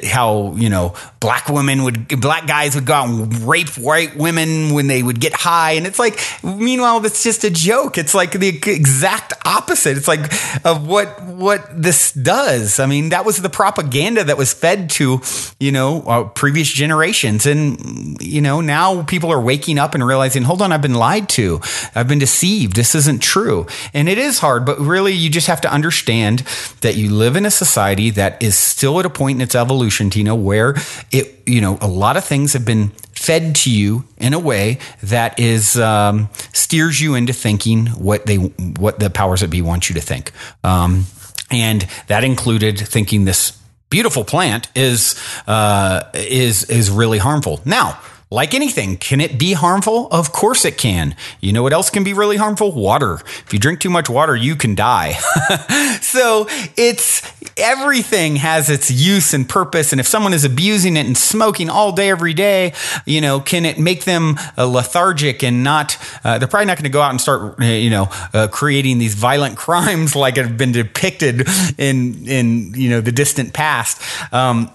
how 0.05 0.55
you 0.57 0.69
know 0.69 0.95
black 1.21 1.49
women 1.49 1.85
would 1.85 2.21
black 2.21 2.47
guys 2.47 2.75
would 2.75 2.87
go 2.87 2.95
out 2.95 3.09
and 3.09 3.44
rape 3.45 3.77
white 3.79 4.17
women 4.17 4.73
when 4.75 4.87
they 4.87 5.03
would 5.03 5.21
get 5.21 5.33
high. 5.33 5.73
And 5.73 5.87
it's 5.87 5.99
like, 5.99 6.21
meanwhile, 6.43 7.01
that's 7.01 7.23
just 7.23 7.45
a 7.45 7.51
joke. 7.51 7.99
It's 7.99 8.15
like 8.15 8.33
the 8.33 8.49
exact 8.49 9.33
opposite. 9.45 9.97
It's 9.97 10.09
like 10.09 10.33
of 10.65 10.87
what, 10.87 11.23
what 11.25 11.65
this 11.71 12.13
does. 12.13 12.81
I 12.81 12.87
mean, 12.87 13.11
that 13.11 13.25
was 13.25 13.41
the 13.41 13.51
propaganda 13.51 14.25
that 14.25 14.39
was 14.39 14.53
fed 14.53 14.91
to, 14.91 15.21
you 15.61 15.73
know, 15.73 16.03
uh, 16.03 16.25
previous 16.25 16.69
generations. 16.69 17.47
And, 17.47 18.21
you 18.21 18.41
know, 18.41 18.61
now 18.61 19.03
people 19.03 19.31
are 19.31 19.41
waking 19.41 19.79
up 19.79 19.95
and 19.95 20.07
realizing, 20.07 20.43
hold 20.43 20.63
on, 20.63 20.73
I've 20.73 20.83
been 20.83 20.95
lied 20.95 21.29
to. 21.31 21.61
I've 21.95 22.09
been 22.09 22.19
deceived. 22.19 22.77
This 22.77 22.95
isn't 22.95 23.23
true. 23.23 23.67
And 23.93 24.09
it 24.09 24.19
is 24.19 24.39
hard, 24.39 24.65
but 24.65 24.79
really 24.79 25.13
you 25.13 25.31
just 25.31 25.47
have 25.47 25.61
to 25.63 25.73
understand 25.73 26.41
that 26.81 26.97
you 26.97 27.11
live 27.11 27.37
in 27.37 27.47
a 27.47 27.51
society 27.51 28.11
that 28.11 28.43
is 28.43 28.59
still 28.59 28.99
at 29.01 29.07
a 29.07 29.11
point 29.11 29.37
in 29.37 29.43
its 29.43 29.55
evolution, 29.55 30.11
Tina, 30.11 30.35
where 30.35 30.75
it, 31.11 31.43
you 31.47 31.61
know, 31.61 31.79
a 31.81 31.89
lot 31.89 32.17
of 32.17 32.25
things 32.25 32.53
have 32.53 32.65
been 32.65 32.93
fed 33.25 33.55
to 33.55 33.71
you 33.71 34.05
in 34.19 34.35
a 34.35 34.39
way 34.39 34.79
that 35.03 35.39
is 35.39 35.79
um, 35.79 36.29
steers 36.53 37.01
you 37.01 37.15
into 37.15 37.33
thinking 37.33 37.87
what 37.87 38.27
they 38.27 38.37
what 38.37 38.99
the 38.99 39.11
powers 39.11 39.41
that 39.41 39.51
be 39.51 39.63
want 39.63 39.89
you 39.89 39.95
to 39.95 40.01
think, 40.01 40.33
um, 40.63 41.07
and 41.51 41.87
that 42.09 42.25
included 42.25 42.79
thinking 42.79 43.25
this 43.25 43.59
beautiful 43.89 44.25
plant 44.25 44.69
is 44.75 45.15
uh, 45.47 46.03
is 46.15 46.65
is 46.65 46.91
really 46.91 47.19
harmful. 47.19 47.61
Now 47.65 47.99
like 48.35 48.53
anything, 48.53 48.97
can 48.97 49.21
it 49.21 49.39
be 49.39 49.53
harmful? 49.53 50.09
Of 50.09 50.33
course 50.33 50.65
it 50.65 50.77
can. 50.77 51.15
You 51.41 51.53
know 51.53 51.63
what 51.63 51.73
else 51.73 51.89
can 51.89 52.03
be 52.03 52.13
really 52.13 52.37
harmful? 52.37 52.73
Water. 52.73 53.15
If 53.15 53.53
you 53.53 53.59
drink 53.59 53.81
too 53.81 53.91
much 53.91 54.11
water, 54.11 54.35
you 54.35 54.57
can 54.57 54.75
die. 54.75 55.13
so 56.01 56.47
it's 56.77 57.23
everything 57.57 58.37
has 58.37 58.69
its 58.69 58.91
use 58.91 59.35
and 59.35 59.49
purpose. 59.49 59.93
And 59.93 60.01
if 60.01 60.09
someone 60.09 60.33
is 60.33 60.45
abusing 60.45 60.97
it 60.97 61.07
and 61.07 61.17
smoking 61.17 61.71
all 61.71 61.93
day, 61.93 62.11
every 62.11 62.35
day, 62.35 62.73
you 63.07 63.21
know, 63.21 63.39
can 63.39 63.65
it 63.65 63.79
make 63.79 64.05
them 64.05 64.37
uh, 64.59 64.67
lethargic 64.67 65.45
and 65.45 65.63
not, 65.63 65.97
uh, 66.25 66.39
they're 66.39 66.49
probably 66.49 66.67
not 66.67 66.77
going 66.77 66.85
to 66.85 66.91
go 66.91 67.01
out 67.01 67.11
and 67.11 67.21
start, 67.21 67.61
uh, 67.61 67.65
you 67.65 67.91
know, 67.91 68.09
uh, 68.33 68.49
creating 68.51 68.99
these 68.99 69.15
violent 69.15 69.57
crimes 69.65 70.17
like 70.17 70.37
have 70.37 70.59
been 70.59 70.73
depicted 70.73 71.47
in, 71.79 72.27
in, 72.27 72.75
you 72.75 72.91
know, 72.91 73.01
the 73.01 73.13
distant 73.13 73.53
past. 73.55 74.03
Um, 74.33 74.71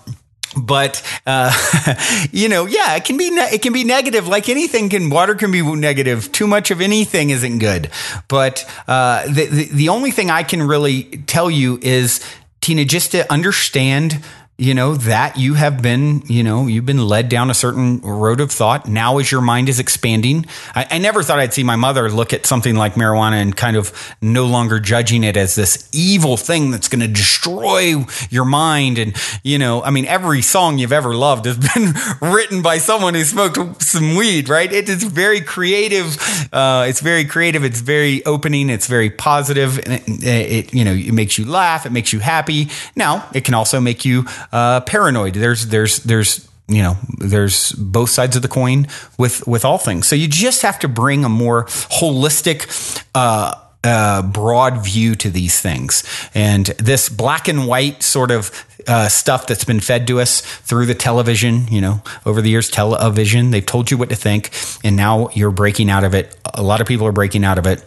but 0.58 1.04
uh, 1.26 1.52
you 2.32 2.50
know, 2.50 2.66
yeah, 2.66 2.96
it 2.96 3.06
can 3.06 3.18
be 3.18 3.30
ne- 3.30 3.54
it 3.54 3.62
can 3.62 3.74
be 3.74 3.84
negative. 3.84 4.28
Like 4.28 4.50
anything, 4.50 4.90
can 4.90 5.10
water 5.10 5.36
can 5.36 5.52
be 5.52 5.62
negative. 5.62 6.32
Too 6.32 6.48
much 6.48 6.72
of 6.72 6.82
anything 6.82 7.30
isn't 7.30 7.60
good. 7.60 7.90
But 8.28 8.70
uh, 8.88 9.26
the, 9.28 9.46
the 9.46 9.66
the 9.66 9.90
only 9.90 10.12
thing 10.12 10.30
I 10.30 10.44
can 10.44 10.64
really 10.64 11.04
tell 11.04 11.52
you 11.52 11.80
is 11.82 12.20
Tina, 12.62 12.86
just 12.86 13.12
to 13.12 13.32
understand 13.32 14.24
you 14.60 14.74
know 14.74 14.96
that 14.96 15.38
you 15.38 15.54
have 15.54 15.82
been 15.82 16.22
you 16.28 16.44
know 16.44 16.68
you've 16.68 16.86
been 16.86 17.08
led 17.08 17.30
down 17.30 17.50
a 17.50 17.54
certain 17.54 18.02
road 18.02 18.42
of 18.42 18.52
thought. 18.52 18.88
Now 18.88 19.18
as 19.18 19.32
your 19.32 19.42
mind 19.42 19.70
is 19.70 19.80
expanding 19.80 20.46
I, 20.76 20.86
I, 20.92 20.98
never 20.98 21.24
thought 21.24 21.40
i'd 21.40 21.54
see 21.54 21.64
my 21.64 21.78
mother 21.78 22.10
look 22.10 22.34
at 22.34 22.46
something 22.46 22.76
like 22.76 22.96
marijuana 22.96 23.42
and 23.42 23.56
kind 23.56 23.78
of 23.78 23.94
no 24.22 24.46
longer 24.46 24.80
judging 24.80 25.24
it 25.24 25.38
as 25.38 25.56
this 25.56 25.88
evil 25.94 26.36
thing 26.36 26.72
that's 26.72 26.90
going 26.90 27.00
to 27.00 27.08
destroy 27.08 28.04
your 28.30 28.44
mind. 28.46 29.00
And 29.00 29.16
you 29.44 29.58
know 29.58 29.82
i 29.84 29.92
mean 29.92 30.06
every 30.06 30.42
song 30.42 30.78
you've 30.78 30.92
ever 30.92 31.16
loved 31.16 31.46
has 31.46 31.58
been 31.74 31.94
written 32.22 32.62
by 32.62 32.80
someone 32.80 33.14
who 33.14 33.24
smoked 33.24 33.82
some 33.82 34.16
weed 34.16 34.50
right? 34.50 34.72
It 34.72 34.90
is 34.90 35.04
very 35.04 35.40
creative 35.40 36.18
uh, 36.52 36.86
it's 36.90 37.00
very 37.00 37.24
creative 37.24 37.64
it's 37.64 37.80
very 37.80 38.26
opening 38.26 38.70
it's 38.70 38.88
very 38.88 39.10
positive 39.10 39.80
and 39.80 39.94
it, 39.94 40.24
it 40.24 40.74
you 40.74 40.84
know 40.84 40.94
it 40.94 41.14
makes 41.14 41.38
you 41.38 41.46
laugh 41.46 41.86
it 41.86 41.94
makes 41.94 42.12
you 42.12 42.20
happy. 42.20 42.70
Now 42.98 43.30
it 43.34 43.46
can 43.46 43.54
also 43.54 43.80
make 43.80 44.04
you 44.04 44.26
uh, 44.52 44.82
paranoid. 44.82 45.34
There's 45.34 45.68
there's 45.68 45.98
there's 45.98 46.48
you 46.68 46.82
know 46.82 46.98
there's 47.18 47.72
both 47.74 48.10
sides 48.10 48.36
of 48.36 48.42
the 48.42 48.48
coin 48.48 48.88
with 49.18 49.46
with 49.48 49.66
all 49.66 49.78
things. 49.78 50.08
So 50.08 50.16
you 50.16 50.28
just 50.28 50.62
have 50.62 50.80
to 50.80 50.88
bring 50.88 51.24
a 51.26 51.30
more 51.30 51.66
holistic. 51.66 53.04
Uh, 53.14 53.56
uh, 53.82 54.22
broad 54.22 54.84
view 54.84 55.16
to 55.16 55.30
these 55.30 55.62
things. 55.62 56.04
And 56.34 56.66
this 56.66 57.08
black 57.08 57.48
and 57.48 57.66
white 57.66 58.04
sort 58.04 58.30
of 58.30 58.52
uh, 58.90 59.08
stuff 59.08 59.48
that's 59.48 59.64
been 59.64 59.80
fed 59.80 60.06
to 60.08 60.20
us 60.20 60.42
through 60.42 60.86
the 60.86 60.96
television, 60.96 61.66
you 61.70 61.80
know, 61.80 62.02
over 62.26 62.42
the 62.42 62.50
years, 62.50 62.70
television, 62.70 63.52
they've 63.52 63.66
told 63.66 63.90
you 63.90 63.98
what 63.98 64.10
to 64.10 64.18
think. 64.18 64.52
And 64.84 64.98
now 64.98 65.30
you're 65.34 65.52
breaking 65.52 65.90
out 65.90 66.04
of 66.04 66.14
it. 66.14 66.38
A 66.54 66.62
lot 66.62 66.82
of 66.82 66.88
people 66.88 67.08
are 67.08 67.14
breaking 67.14 67.46
out 67.46 67.58
of 67.58 67.66
it 67.66 67.82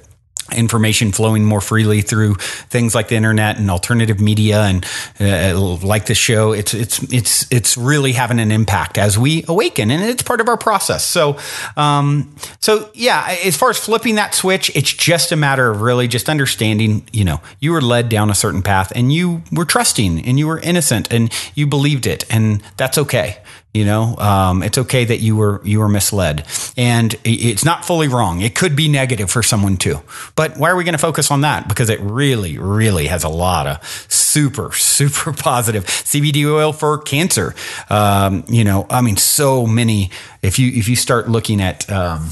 information 0.52 1.12
flowing 1.12 1.44
more 1.44 1.61
freely 1.61 2.02
through 2.02 2.35
things 2.35 2.94
like 2.94 3.09
the 3.09 3.16
internet 3.16 3.59
and 3.59 3.70
alternative 3.70 4.20
media 4.20 4.62
and 4.62 4.85
uh, 5.20 5.57
like 5.83 6.07
the 6.07 6.14
show. 6.14 6.52
It's 6.52 6.74
it's 6.74 7.02
it's 7.12 7.50
it's 7.50 7.76
really 7.76 8.12
having 8.12 8.40
an 8.40 8.50
impact 8.52 8.98
as 8.98 9.18
we 9.18 9.44
awaken 9.48 9.90
and 9.90 10.02
it's 10.02 10.22
part 10.22 10.40
of 10.40 10.48
our 10.48 10.57
process. 10.57 11.05
So 11.05 11.38
um 11.76 12.35
so 12.61 12.90
yeah 12.94 13.37
as 13.44 13.57
far 13.57 13.70
as 13.70 13.78
flipping 13.78 14.16
that 14.16 14.35
switch 14.35 14.70
it's 14.74 14.92
just 14.92 15.33
a 15.33 15.37
matter 15.37 15.70
of 15.70 15.83
really 15.83 16.09
just 16.09 16.28
understanding 16.28 17.07
you 17.12 17.24
know 17.24 17.40
you 17.61 17.72
were 17.72 17.81
led 17.81 18.09
down 18.09 18.31
a 18.31 18.35
certain 18.35 18.62
path 18.62 18.92
and 18.94 19.12
you 19.12 19.42
were 19.52 19.64
trusting 19.64 20.24
and 20.24 20.38
you 20.38 20.46
were 20.46 20.59
innocent 20.61 21.12
and 21.12 21.33
you 21.55 21.66
believed 21.66 22.07
it 22.07 22.24
and 22.31 22.62
that's 22.76 22.98
okay 22.98 23.38
you 23.74 23.87
know, 23.87 24.16
um, 24.18 24.62
it's 24.62 24.76
okay 24.76 25.06
that 25.06 25.20
you 25.20 25.35
were 25.35 25.62
you 25.64 25.78
were 25.78 25.88
misled, 25.88 26.44
and 26.76 27.14
it's 27.24 27.64
not 27.64 27.87
fully 27.87 28.06
wrong. 28.06 28.42
It 28.42 28.54
could 28.54 28.76
be 28.76 28.87
negative 28.87 29.30
for 29.30 29.42
someone 29.42 29.78
too. 29.78 30.02
But 30.35 30.58
why 30.58 30.70
are 30.70 30.76
we 30.76 30.85
going 30.85 30.92
to 30.92 30.98
focus 30.98 31.30
on 31.30 31.40
that? 31.40 31.68
Because 31.68 31.88
it 31.88 31.98
really, 32.00 32.58
really 32.58 33.06
has 33.06 33.24
a 33.24 33.30
lot 33.30 33.66
of 33.66 34.06
super, 34.08 34.72
super 34.74 35.32
positive 35.32 35.87
CBD 35.87 36.44
oil 36.44 36.74
for 36.74 36.98
cancer. 36.98 37.54
Um, 37.88 38.44
you 38.46 38.62
know, 38.62 38.87
I 38.90 39.00
mean, 39.00 39.16
so 39.16 39.66
many. 39.66 40.11
If 40.42 40.58
you 40.58 40.70
if 40.72 40.88
you 40.88 40.96
start 40.96 41.30
looking 41.30 41.62
at 41.62 41.90
um, 41.90 42.28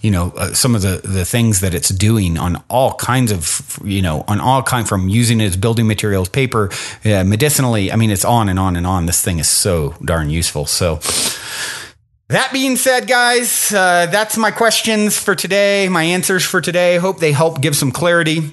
you 0.00 0.10
know 0.10 0.32
uh, 0.36 0.52
some 0.52 0.74
of 0.74 0.82
the 0.82 1.00
the 1.04 1.24
things 1.24 1.60
that 1.60 1.74
it's 1.74 1.90
doing 1.90 2.38
on 2.38 2.62
all 2.68 2.94
kinds 2.94 3.32
of 3.32 3.78
you 3.84 4.02
know 4.02 4.24
on 4.28 4.40
all 4.40 4.62
kind 4.62 4.88
from 4.88 5.08
using 5.08 5.40
it 5.40 5.44
as 5.44 5.56
building 5.56 5.86
materials 5.86 6.28
paper 6.28 6.70
uh, 7.04 7.24
medicinally 7.24 7.92
i 7.92 7.96
mean 7.96 8.10
it's 8.10 8.24
on 8.24 8.48
and 8.48 8.58
on 8.58 8.76
and 8.76 8.86
on 8.86 9.06
this 9.06 9.22
thing 9.22 9.38
is 9.38 9.48
so 9.48 9.94
darn 10.04 10.30
useful 10.30 10.66
so 10.66 11.00
that 12.28 12.52
being 12.52 12.76
said, 12.76 13.08
guys, 13.08 13.72
uh, 13.72 14.06
that's 14.06 14.36
my 14.36 14.52
questions 14.52 15.18
for 15.18 15.34
today, 15.34 15.88
my 15.88 16.04
answers 16.04 16.44
for 16.44 16.60
today. 16.60 16.96
Hope 16.96 17.18
they 17.18 17.32
help 17.32 17.60
give 17.60 17.74
some 17.74 17.90
clarity. 17.90 18.52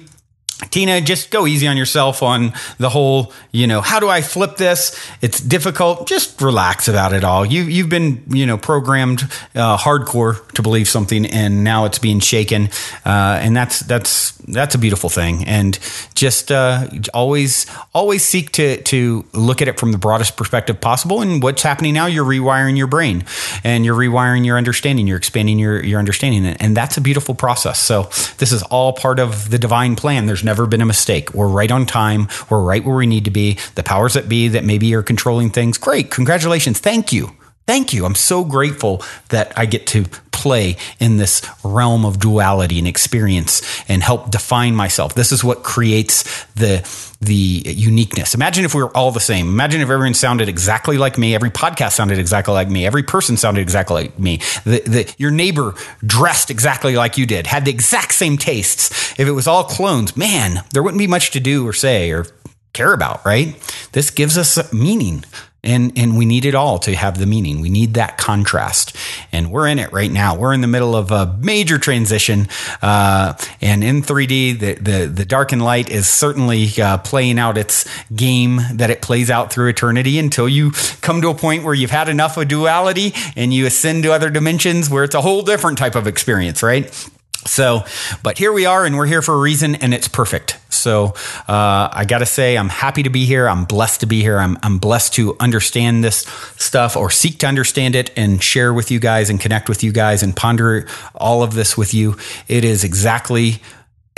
Tina, 0.70 1.00
just 1.00 1.30
go 1.30 1.46
easy 1.46 1.68
on 1.68 1.76
yourself 1.76 2.20
on 2.20 2.52
the 2.78 2.88
whole, 2.88 3.32
you 3.52 3.68
know, 3.68 3.80
how 3.80 4.00
do 4.00 4.08
I 4.08 4.22
flip 4.22 4.56
this? 4.56 4.98
It's 5.22 5.40
difficult. 5.40 6.08
Just 6.08 6.40
relax 6.40 6.88
about 6.88 7.12
it 7.12 7.22
all. 7.22 7.46
You, 7.46 7.62
you've 7.62 7.88
been, 7.88 8.24
you 8.28 8.44
know, 8.44 8.58
programmed 8.58 9.22
uh, 9.54 9.76
hardcore 9.78 10.50
to 10.54 10.62
believe 10.62 10.88
something 10.88 11.26
and 11.26 11.62
now 11.62 11.84
it's 11.84 12.00
being 12.00 12.18
shaken. 12.18 12.70
Uh, 13.06 13.38
and 13.40 13.56
that's, 13.56 13.80
that's, 13.80 14.32
that's 14.48 14.74
a 14.74 14.78
beautiful 14.78 15.08
thing. 15.08 15.46
And 15.46 15.78
just 16.14 16.50
uh, 16.50 16.88
always, 17.14 17.66
always 17.94 18.24
seek 18.24 18.50
to, 18.52 18.82
to 18.82 19.24
look 19.32 19.62
at 19.62 19.68
it 19.68 19.78
from 19.78 19.92
the 19.92 19.98
broadest 19.98 20.36
perspective 20.36 20.80
possible. 20.80 21.22
And 21.22 21.40
what's 21.40 21.62
happening 21.62 21.94
now, 21.94 22.06
you're 22.06 22.24
rewiring 22.24 22.76
your 22.76 22.88
brain 22.88 23.24
and 23.62 23.84
you're 23.84 23.96
rewiring 23.96 24.44
your 24.44 24.58
understanding. 24.58 25.06
You're 25.06 25.18
expanding 25.18 25.60
your, 25.60 25.84
your 25.84 26.00
understanding. 26.00 26.44
And 26.46 26.76
that's 26.76 26.96
a 26.96 27.00
beautiful 27.00 27.36
process. 27.36 27.78
So 27.78 28.04
this 28.38 28.50
is 28.50 28.64
all 28.64 28.92
part 28.92 29.20
of 29.20 29.50
the 29.50 29.58
divine 29.58 29.94
plan. 29.94 30.26
There's 30.26 30.47
never 30.48 30.66
been 30.66 30.80
a 30.80 30.86
mistake. 30.86 31.34
We're 31.34 31.46
right 31.46 31.70
on 31.70 31.84
time. 31.84 32.26
We're 32.48 32.62
right 32.62 32.82
where 32.82 32.96
we 32.96 33.06
need 33.06 33.26
to 33.26 33.30
be. 33.30 33.58
The 33.74 33.82
powers 33.82 34.14
that 34.14 34.30
be 34.30 34.48
that 34.48 34.64
maybe 34.64 34.94
are 34.94 35.02
controlling 35.02 35.50
things. 35.50 35.76
Great. 35.76 36.10
Congratulations. 36.10 36.78
Thank 36.78 37.12
you. 37.12 37.37
Thank 37.68 37.92
you. 37.92 38.06
I'm 38.06 38.14
so 38.14 38.44
grateful 38.44 39.02
that 39.28 39.52
I 39.54 39.66
get 39.66 39.86
to 39.88 40.06
play 40.32 40.78
in 40.98 41.18
this 41.18 41.42
realm 41.62 42.06
of 42.06 42.18
duality 42.18 42.78
and 42.78 42.88
experience 42.88 43.60
and 43.90 44.02
help 44.02 44.30
define 44.30 44.74
myself. 44.74 45.12
This 45.12 45.32
is 45.32 45.44
what 45.44 45.64
creates 45.64 46.46
the 46.54 46.80
the 47.20 47.34
uniqueness. 47.66 48.34
Imagine 48.34 48.64
if 48.64 48.74
we 48.74 48.82
were 48.82 48.96
all 48.96 49.10
the 49.10 49.20
same. 49.20 49.48
Imagine 49.48 49.82
if 49.82 49.90
everyone 49.90 50.14
sounded 50.14 50.48
exactly 50.48 50.96
like 50.96 51.18
me. 51.18 51.34
Every 51.34 51.50
podcast 51.50 51.92
sounded 51.92 52.18
exactly 52.18 52.54
like 52.54 52.70
me. 52.70 52.86
Every 52.86 53.02
person 53.02 53.36
sounded 53.36 53.60
exactly 53.60 54.04
like 54.04 54.18
me. 54.18 54.38
The, 54.64 54.80
the, 54.86 55.14
your 55.18 55.30
neighbor 55.30 55.74
dressed 56.06 56.50
exactly 56.50 56.96
like 56.96 57.18
you 57.18 57.26
did, 57.26 57.46
had 57.46 57.66
the 57.66 57.70
exact 57.70 58.14
same 58.14 58.38
tastes. 58.38 59.12
If 59.20 59.28
it 59.28 59.32
was 59.32 59.46
all 59.46 59.64
clones, 59.64 60.16
man, 60.16 60.64
there 60.72 60.82
wouldn't 60.82 61.00
be 61.00 61.06
much 61.06 61.32
to 61.32 61.40
do 61.40 61.66
or 61.66 61.74
say 61.74 62.12
or 62.12 62.24
care 62.72 62.94
about, 62.94 63.26
right? 63.26 63.56
This 63.92 64.10
gives 64.10 64.38
us 64.38 64.72
meaning 64.72 65.24
and 65.64 65.92
and 65.96 66.16
we 66.16 66.24
need 66.24 66.44
it 66.44 66.54
all 66.54 66.78
to 66.80 66.94
have 66.94 67.18
the 67.18 67.26
meaning. 67.26 67.60
We 67.60 67.68
need 67.68 67.94
that 67.94 68.16
contrast. 68.16 68.96
And 69.32 69.50
we're 69.50 69.66
in 69.66 69.78
it 69.78 69.92
right 69.92 70.10
now. 70.10 70.36
We're 70.36 70.52
in 70.52 70.60
the 70.60 70.68
middle 70.68 70.94
of 70.94 71.10
a 71.10 71.36
major 71.40 71.78
transition 71.78 72.48
uh, 72.80 73.34
and 73.60 73.82
in 73.82 74.02
3d 74.02 74.58
the, 74.58 74.74
the 74.74 75.06
the 75.06 75.24
dark 75.24 75.52
and 75.52 75.62
light 75.62 75.90
is 75.90 76.08
certainly 76.08 76.68
uh, 76.80 76.98
playing 76.98 77.38
out 77.38 77.58
its 77.58 77.86
game 78.14 78.60
that 78.74 78.90
it 78.90 79.02
plays 79.02 79.30
out 79.30 79.52
through 79.52 79.68
eternity 79.68 80.18
until 80.18 80.48
you 80.48 80.70
come 81.00 81.20
to 81.22 81.28
a 81.28 81.34
point 81.34 81.64
where 81.64 81.74
you've 81.74 81.90
had 81.90 82.08
enough 82.08 82.36
of 82.36 82.48
duality 82.48 83.12
and 83.36 83.52
you 83.52 83.66
ascend 83.66 84.04
to 84.04 84.12
other 84.12 84.30
dimensions 84.30 84.88
where 84.88 85.04
it's 85.04 85.14
a 85.14 85.20
whole 85.20 85.42
different 85.42 85.78
type 85.78 85.94
of 85.94 86.06
experience 86.06 86.62
right 86.62 87.10
so, 87.48 87.84
but 88.22 88.38
here 88.38 88.52
we 88.52 88.66
are, 88.66 88.84
and 88.84 88.96
we're 88.96 89.06
here 89.06 89.22
for 89.22 89.34
a 89.34 89.38
reason, 89.38 89.74
and 89.76 89.94
it's 89.94 90.08
perfect. 90.08 90.58
So, 90.70 91.14
uh, 91.48 91.88
I 91.92 92.04
got 92.06 92.18
to 92.18 92.26
say, 92.26 92.56
I'm 92.56 92.68
happy 92.68 93.02
to 93.02 93.10
be 93.10 93.24
here. 93.24 93.48
I'm 93.48 93.64
blessed 93.64 94.00
to 94.00 94.06
be 94.06 94.20
here. 94.20 94.38
I'm, 94.38 94.58
I'm 94.62 94.78
blessed 94.78 95.14
to 95.14 95.36
understand 95.40 96.04
this 96.04 96.18
stuff 96.56 96.96
or 96.96 97.10
seek 97.10 97.38
to 97.40 97.46
understand 97.46 97.96
it 97.96 98.10
and 98.16 98.42
share 98.42 98.72
with 98.72 98.90
you 98.90 99.00
guys 99.00 99.30
and 99.30 99.40
connect 99.40 99.68
with 99.68 99.82
you 99.82 99.92
guys 99.92 100.22
and 100.22 100.36
ponder 100.36 100.86
all 101.14 101.42
of 101.42 101.54
this 101.54 101.76
with 101.76 101.94
you. 101.94 102.16
It 102.46 102.64
is 102.64 102.84
exactly 102.84 103.60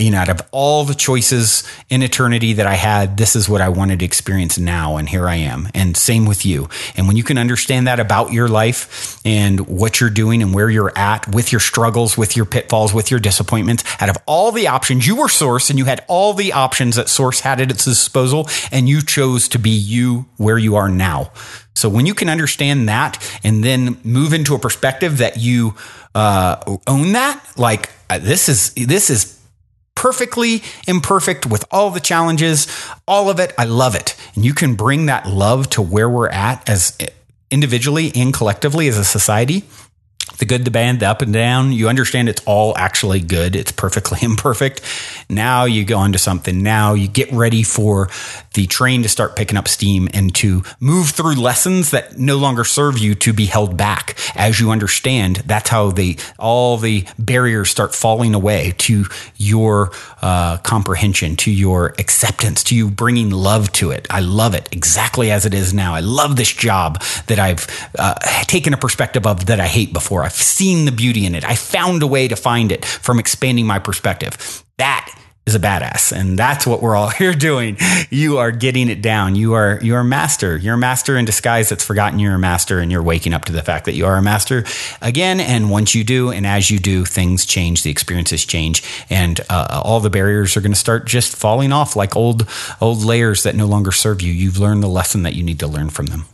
you 0.00 0.10
know, 0.10 0.18
out 0.18 0.28
of 0.28 0.40
all 0.50 0.84
the 0.84 0.94
choices 0.94 1.62
in 1.88 2.02
eternity 2.02 2.54
that 2.54 2.66
I 2.66 2.74
had, 2.74 3.16
this 3.16 3.36
is 3.36 3.48
what 3.48 3.60
I 3.60 3.68
wanted 3.68 3.98
to 4.00 4.04
experience 4.04 4.58
now. 4.58 4.96
And 4.96 5.08
here 5.08 5.28
I 5.28 5.36
am. 5.36 5.68
And 5.74 5.96
same 5.96 6.26
with 6.26 6.46
you. 6.46 6.68
And 6.96 7.06
when 7.06 7.16
you 7.16 7.22
can 7.22 7.38
understand 7.38 7.86
that 7.86 8.00
about 8.00 8.32
your 8.32 8.48
life 8.48 9.20
and 9.24 9.60
what 9.68 10.00
you're 10.00 10.10
doing 10.10 10.42
and 10.42 10.54
where 10.54 10.70
you're 10.70 10.96
at 10.96 11.28
with 11.34 11.52
your 11.52 11.60
struggles, 11.60 12.16
with 12.16 12.36
your 12.36 12.46
pitfalls, 12.46 12.94
with 12.94 13.10
your 13.10 13.20
disappointments, 13.20 13.84
out 14.00 14.08
of 14.08 14.16
all 14.26 14.52
the 14.52 14.68
options, 14.68 15.06
you 15.06 15.16
were 15.16 15.28
source 15.28 15.70
and 15.70 15.78
you 15.78 15.84
had 15.84 16.04
all 16.08 16.32
the 16.32 16.52
options 16.52 16.96
that 16.96 17.08
source 17.08 17.40
had 17.40 17.60
at 17.60 17.70
its 17.70 17.84
disposal. 17.84 18.48
And 18.72 18.88
you 18.88 19.02
chose 19.02 19.48
to 19.48 19.58
be 19.58 19.70
you 19.70 20.26
where 20.36 20.58
you 20.58 20.76
are 20.76 20.88
now. 20.88 21.32
So 21.74 21.88
when 21.88 22.06
you 22.06 22.14
can 22.14 22.28
understand 22.28 22.88
that 22.88 23.18
and 23.44 23.62
then 23.62 23.98
move 24.04 24.32
into 24.32 24.54
a 24.54 24.58
perspective 24.58 25.18
that 25.18 25.38
you 25.38 25.74
uh, 26.14 26.78
own 26.86 27.12
that, 27.12 27.42
like 27.56 27.90
uh, 28.08 28.18
this 28.18 28.48
is, 28.48 28.74
this 28.74 29.08
is 29.08 29.39
perfectly 29.94 30.62
imperfect 30.86 31.46
with 31.46 31.64
all 31.70 31.90
the 31.90 32.00
challenges, 32.00 32.66
all 33.06 33.28
of 33.28 33.38
it. 33.38 33.52
I 33.58 33.64
love 33.64 33.94
it. 33.94 34.16
And 34.34 34.44
you 34.44 34.54
can 34.54 34.74
bring 34.74 35.06
that 35.06 35.26
love 35.26 35.68
to 35.70 35.82
where 35.82 36.08
we're 36.08 36.28
at 36.28 36.68
as 36.68 36.96
individually 37.50 38.12
and 38.14 38.32
collectively 38.32 38.88
as 38.88 38.96
a 38.96 39.04
society 39.04 39.64
the 40.38 40.46
good, 40.46 40.64
the 40.64 40.70
bad, 40.70 41.00
the 41.00 41.06
up 41.06 41.22
and 41.22 41.32
down. 41.32 41.72
You 41.72 41.88
understand 41.88 42.28
it's 42.28 42.42
all 42.46 42.76
actually 42.76 43.20
good. 43.20 43.54
It's 43.54 43.72
perfectly 43.72 44.18
imperfect. 44.22 44.80
Now 45.28 45.64
you 45.64 45.84
go 45.84 46.02
into 46.02 46.18
something. 46.18 46.62
Now 46.62 46.94
you 46.94 47.08
get 47.08 47.30
ready 47.30 47.62
for 47.62 48.08
the 48.54 48.66
train 48.66 49.02
to 49.02 49.08
start 49.08 49.36
picking 49.36 49.56
up 49.56 49.68
steam 49.68 50.08
and 50.12 50.34
to 50.36 50.62
move 50.80 51.10
through 51.10 51.34
lessons 51.34 51.90
that 51.90 52.18
no 52.18 52.36
longer 52.36 52.64
serve 52.64 52.98
you 52.98 53.14
to 53.14 53.32
be 53.32 53.46
held 53.46 53.76
back. 53.76 54.16
As 54.34 54.58
you 54.58 54.70
understand, 54.70 55.36
that's 55.46 55.70
how 55.70 55.90
the 55.90 56.18
all 56.38 56.76
the 56.76 57.06
barriers 57.18 57.70
start 57.70 57.94
falling 57.94 58.34
away 58.34 58.74
to 58.78 59.04
your 59.36 59.92
uh, 60.22 60.58
comprehension, 60.58 61.36
to 61.36 61.50
your 61.50 61.94
acceptance, 61.98 62.64
to 62.64 62.74
you 62.74 62.90
bringing 62.90 63.30
love 63.30 63.70
to 63.72 63.90
it. 63.90 64.06
I 64.10 64.20
love 64.20 64.54
it 64.54 64.68
exactly 64.72 65.30
as 65.30 65.46
it 65.46 65.54
is 65.54 65.72
now. 65.72 65.94
I 65.94 66.00
love 66.00 66.36
this 66.36 66.52
job 66.52 67.02
that 67.26 67.38
I've 67.38 67.66
uh, 67.98 68.14
taken 68.44 68.74
a 68.74 68.76
perspective 68.76 69.26
of 69.26 69.46
that 69.46 69.60
I 69.60 69.66
hate 69.66 69.92
before. 69.92 70.24
I've 70.24 70.32
seen 70.32 70.84
the 70.84 70.92
beauty 70.92 71.24
in 71.26 71.34
it. 71.34 71.44
I 71.44 71.54
found 71.54 72.02
a 72.02 72.06
way 72.06 72.28
to 72.28 72.36
find 72.36 72.72
it 72.72 72.84
from 72.84 73.18
expanding 73.18 73.66
my 73.66 73.78
perspective. 73.78 74.64
That 74.78 75.14
is 75.46 75.54
a 75.54 75.58
badass. 75.58 76.12
And 76.12 76.38
that's 76.38 76.66
what 76.66 76.82
we're 76.82 76.94
all 76.94 77.08
here 77.20 77.32
doing. 77.34 77.76
You 78.10 78.38
are 78.38 78.50
getting 78.50 78.88
it 78.88 79.02
down. 79.02 79.34
You 79.36 79.54
are 79.54 79.78
you're 79.82 80.00
a 80.00 80.04
master. 80.04 80.56
You're 80.56 80.74
a 80.74 80.78
master 80.78 81.16
in 81.16 81.24
disguise 81.24 81.68
that's 81.68 81.84
forgotten. 81.84 82.18
You're 82.18 82.34
a 82.34 82.38
master 82.38 82.78
and 82.78 82.90
you're 82.90 83.02
waking 83.02 83.34
up 83.34 83.44
to 83.46 83.52
the 83.52 83.62
fact 83.62 83.84
that 83.86 83.94
you 83.94 84.06
are 84.06 84.16
a 84.16 84.22
master 84.22 84.64
again. 85.02 85.40
And 85.40 85.70
once 85.70 85.94
you 85.94 86.04
do 86.04 86.30
and 86.30 86.46
as 86.46 86.70
you 86.70 86.78
do 86.78 87.04
things 87.04 87.46
change. 87.46 87.82
The 87.82 87.90
experiences 87.90 88.44
change. 88.44 88.82
And 89.08 89.40
uh, 89.48 89.82
all 89.84 90.00
the 90.00 90.10
barriers 90.10 90.56
are 90.56 90.60
going 90.60 90.72
to 90.72 90.78
start 90.78 91.06
just 91.06 91.36
falling 91.36 91.72
off 91.72 91.96
like 91.96 92.16
old 92.16 92.46
old 92.80 93.02
layers 93.02 93.42
that 93.42 93.54
no 93.54 93.66
longer 93.66 93.92
serve 93.92 94.22
you. 94.22 94.32
You've 94.32 94.58
learned 94.58 94.82
the 94.82 94.88
lesson 94.88 95.22
that 95.22 95.34
you 95.34 95.42
need 95.42 95.58
to 95.60 95.66
learn 95.66 95.90
from 95.90 96.06
them. 96.06 96.24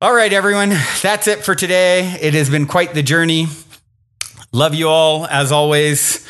All 0.00 0.14
right, 0.14 0.32
everyone. 0.32 0.70
That's 1.02 1.26
it 1.26 1.44
for 1.44 1.56
today. 1.56 2.16
It 2.20 2.34
has 2.34 2.48
been 2.48 2.66
quite 2.66 2.94
the 2.94 3.02
journey. 3.02 3.46
Love 4.52 4.74
you 4.74 4.88
all 4.88 5.26
as 5.26 5.50
always. 5.50 6.24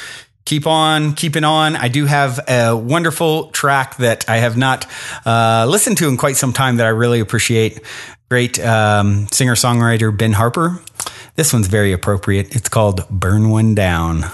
Keep 0.48 0.66
on 0.66 1.12
keeping 1.12 1.44
on. 1.44 1.76
I 1.76 1.88
do 1.88 2.06
have 2.06 2.40
a 2.48 2.74
wonderful 2.74 3.48
track 3.50 3.98
that 3.98 4.30
I 4.30 4.38
have 4.38 4.56
not 4.56 4.86
uh, 5.26 5.66
listened 5.68 5.98
to 5.98 6.08
in 6.08 6.16
quite 6.16 6.38
some 6.38 6.54
time 6.54 6.78
that 6.78 6.86
I 6.86 6.88
really 6.88 7.20
appreciate. 7.20 7.82
Great 8.30 8.58
um, 8.58 9.26
singer 9.26 9.56
songwriter 9.56 10.16
Ben 10.16 10.32
Harper. 10.32 10.80
This 11.36 11.52
one's 11.52 11.66
very 11.66 11.92
appropriate. 11.92 12.56
It's 12.56 12.70
called 12.70 13.06
Burn 13.10 13.50
One 13.50 13.74
Down. 13.74 14.24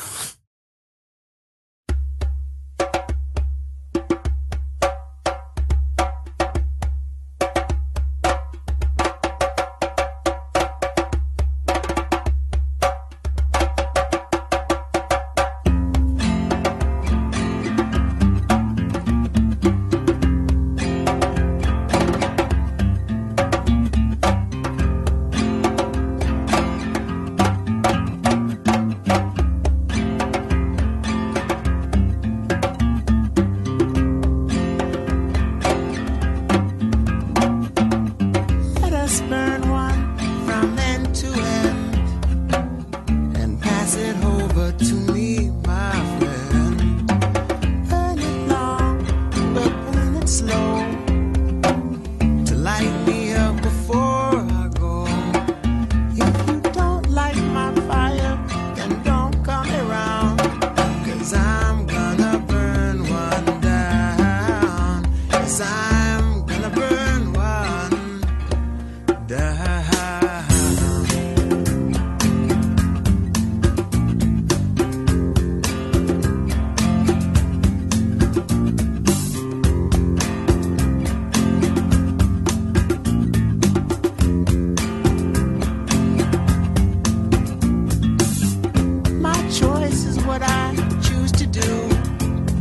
what 90.34 90.42
I 90.42 90.74
choose 91.00 91.30
to 91.30 91.46
do. 91.46 91.70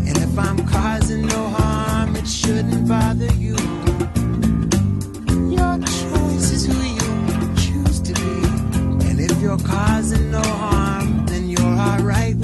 And 0.07 0.15
if 0.15 0.38
I'm 0.38 0.59
causing 0.67 1.25
no 1.25 1.47
harm, 1.57 2.15
it 2.15 2.27
shouldn't 2.27 2.88
bother 2.88 3.33
you. 3.45 3.55
Your 5.57 5.75
choice 5.79 6.49
is 6.57 6.67
who 6.67 6.79
you 6.99 7.55
choose 7.65 7.99
to 8.01 8.13
be. 8.13 8.36
And 9.09 9.19
if 9.19 9.41
you're 9.41 9.57
causing 9.57 10.29
no 10.29 10.43
harm, 10.43 11.25
then 11.25 11.49
you're 11.49 11.75
alright 11.89 12.42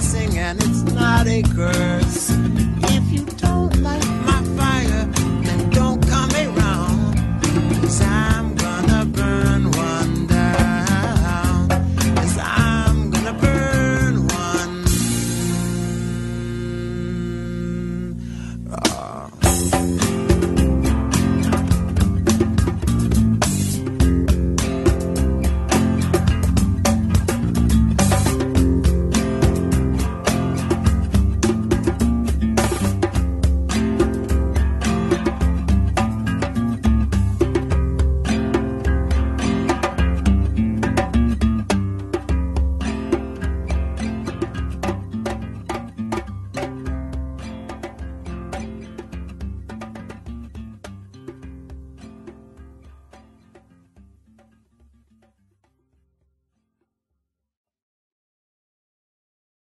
blessing 0.00 0.38
and 0.38 0.62
it's 0.62 0.82
not 0.94 1.26
a 1.26 1.42
curse. 1.42 2.30
If 2.30 3.12
you 3.12 3.24
don't 3.36 3.82
like 3.82 4.19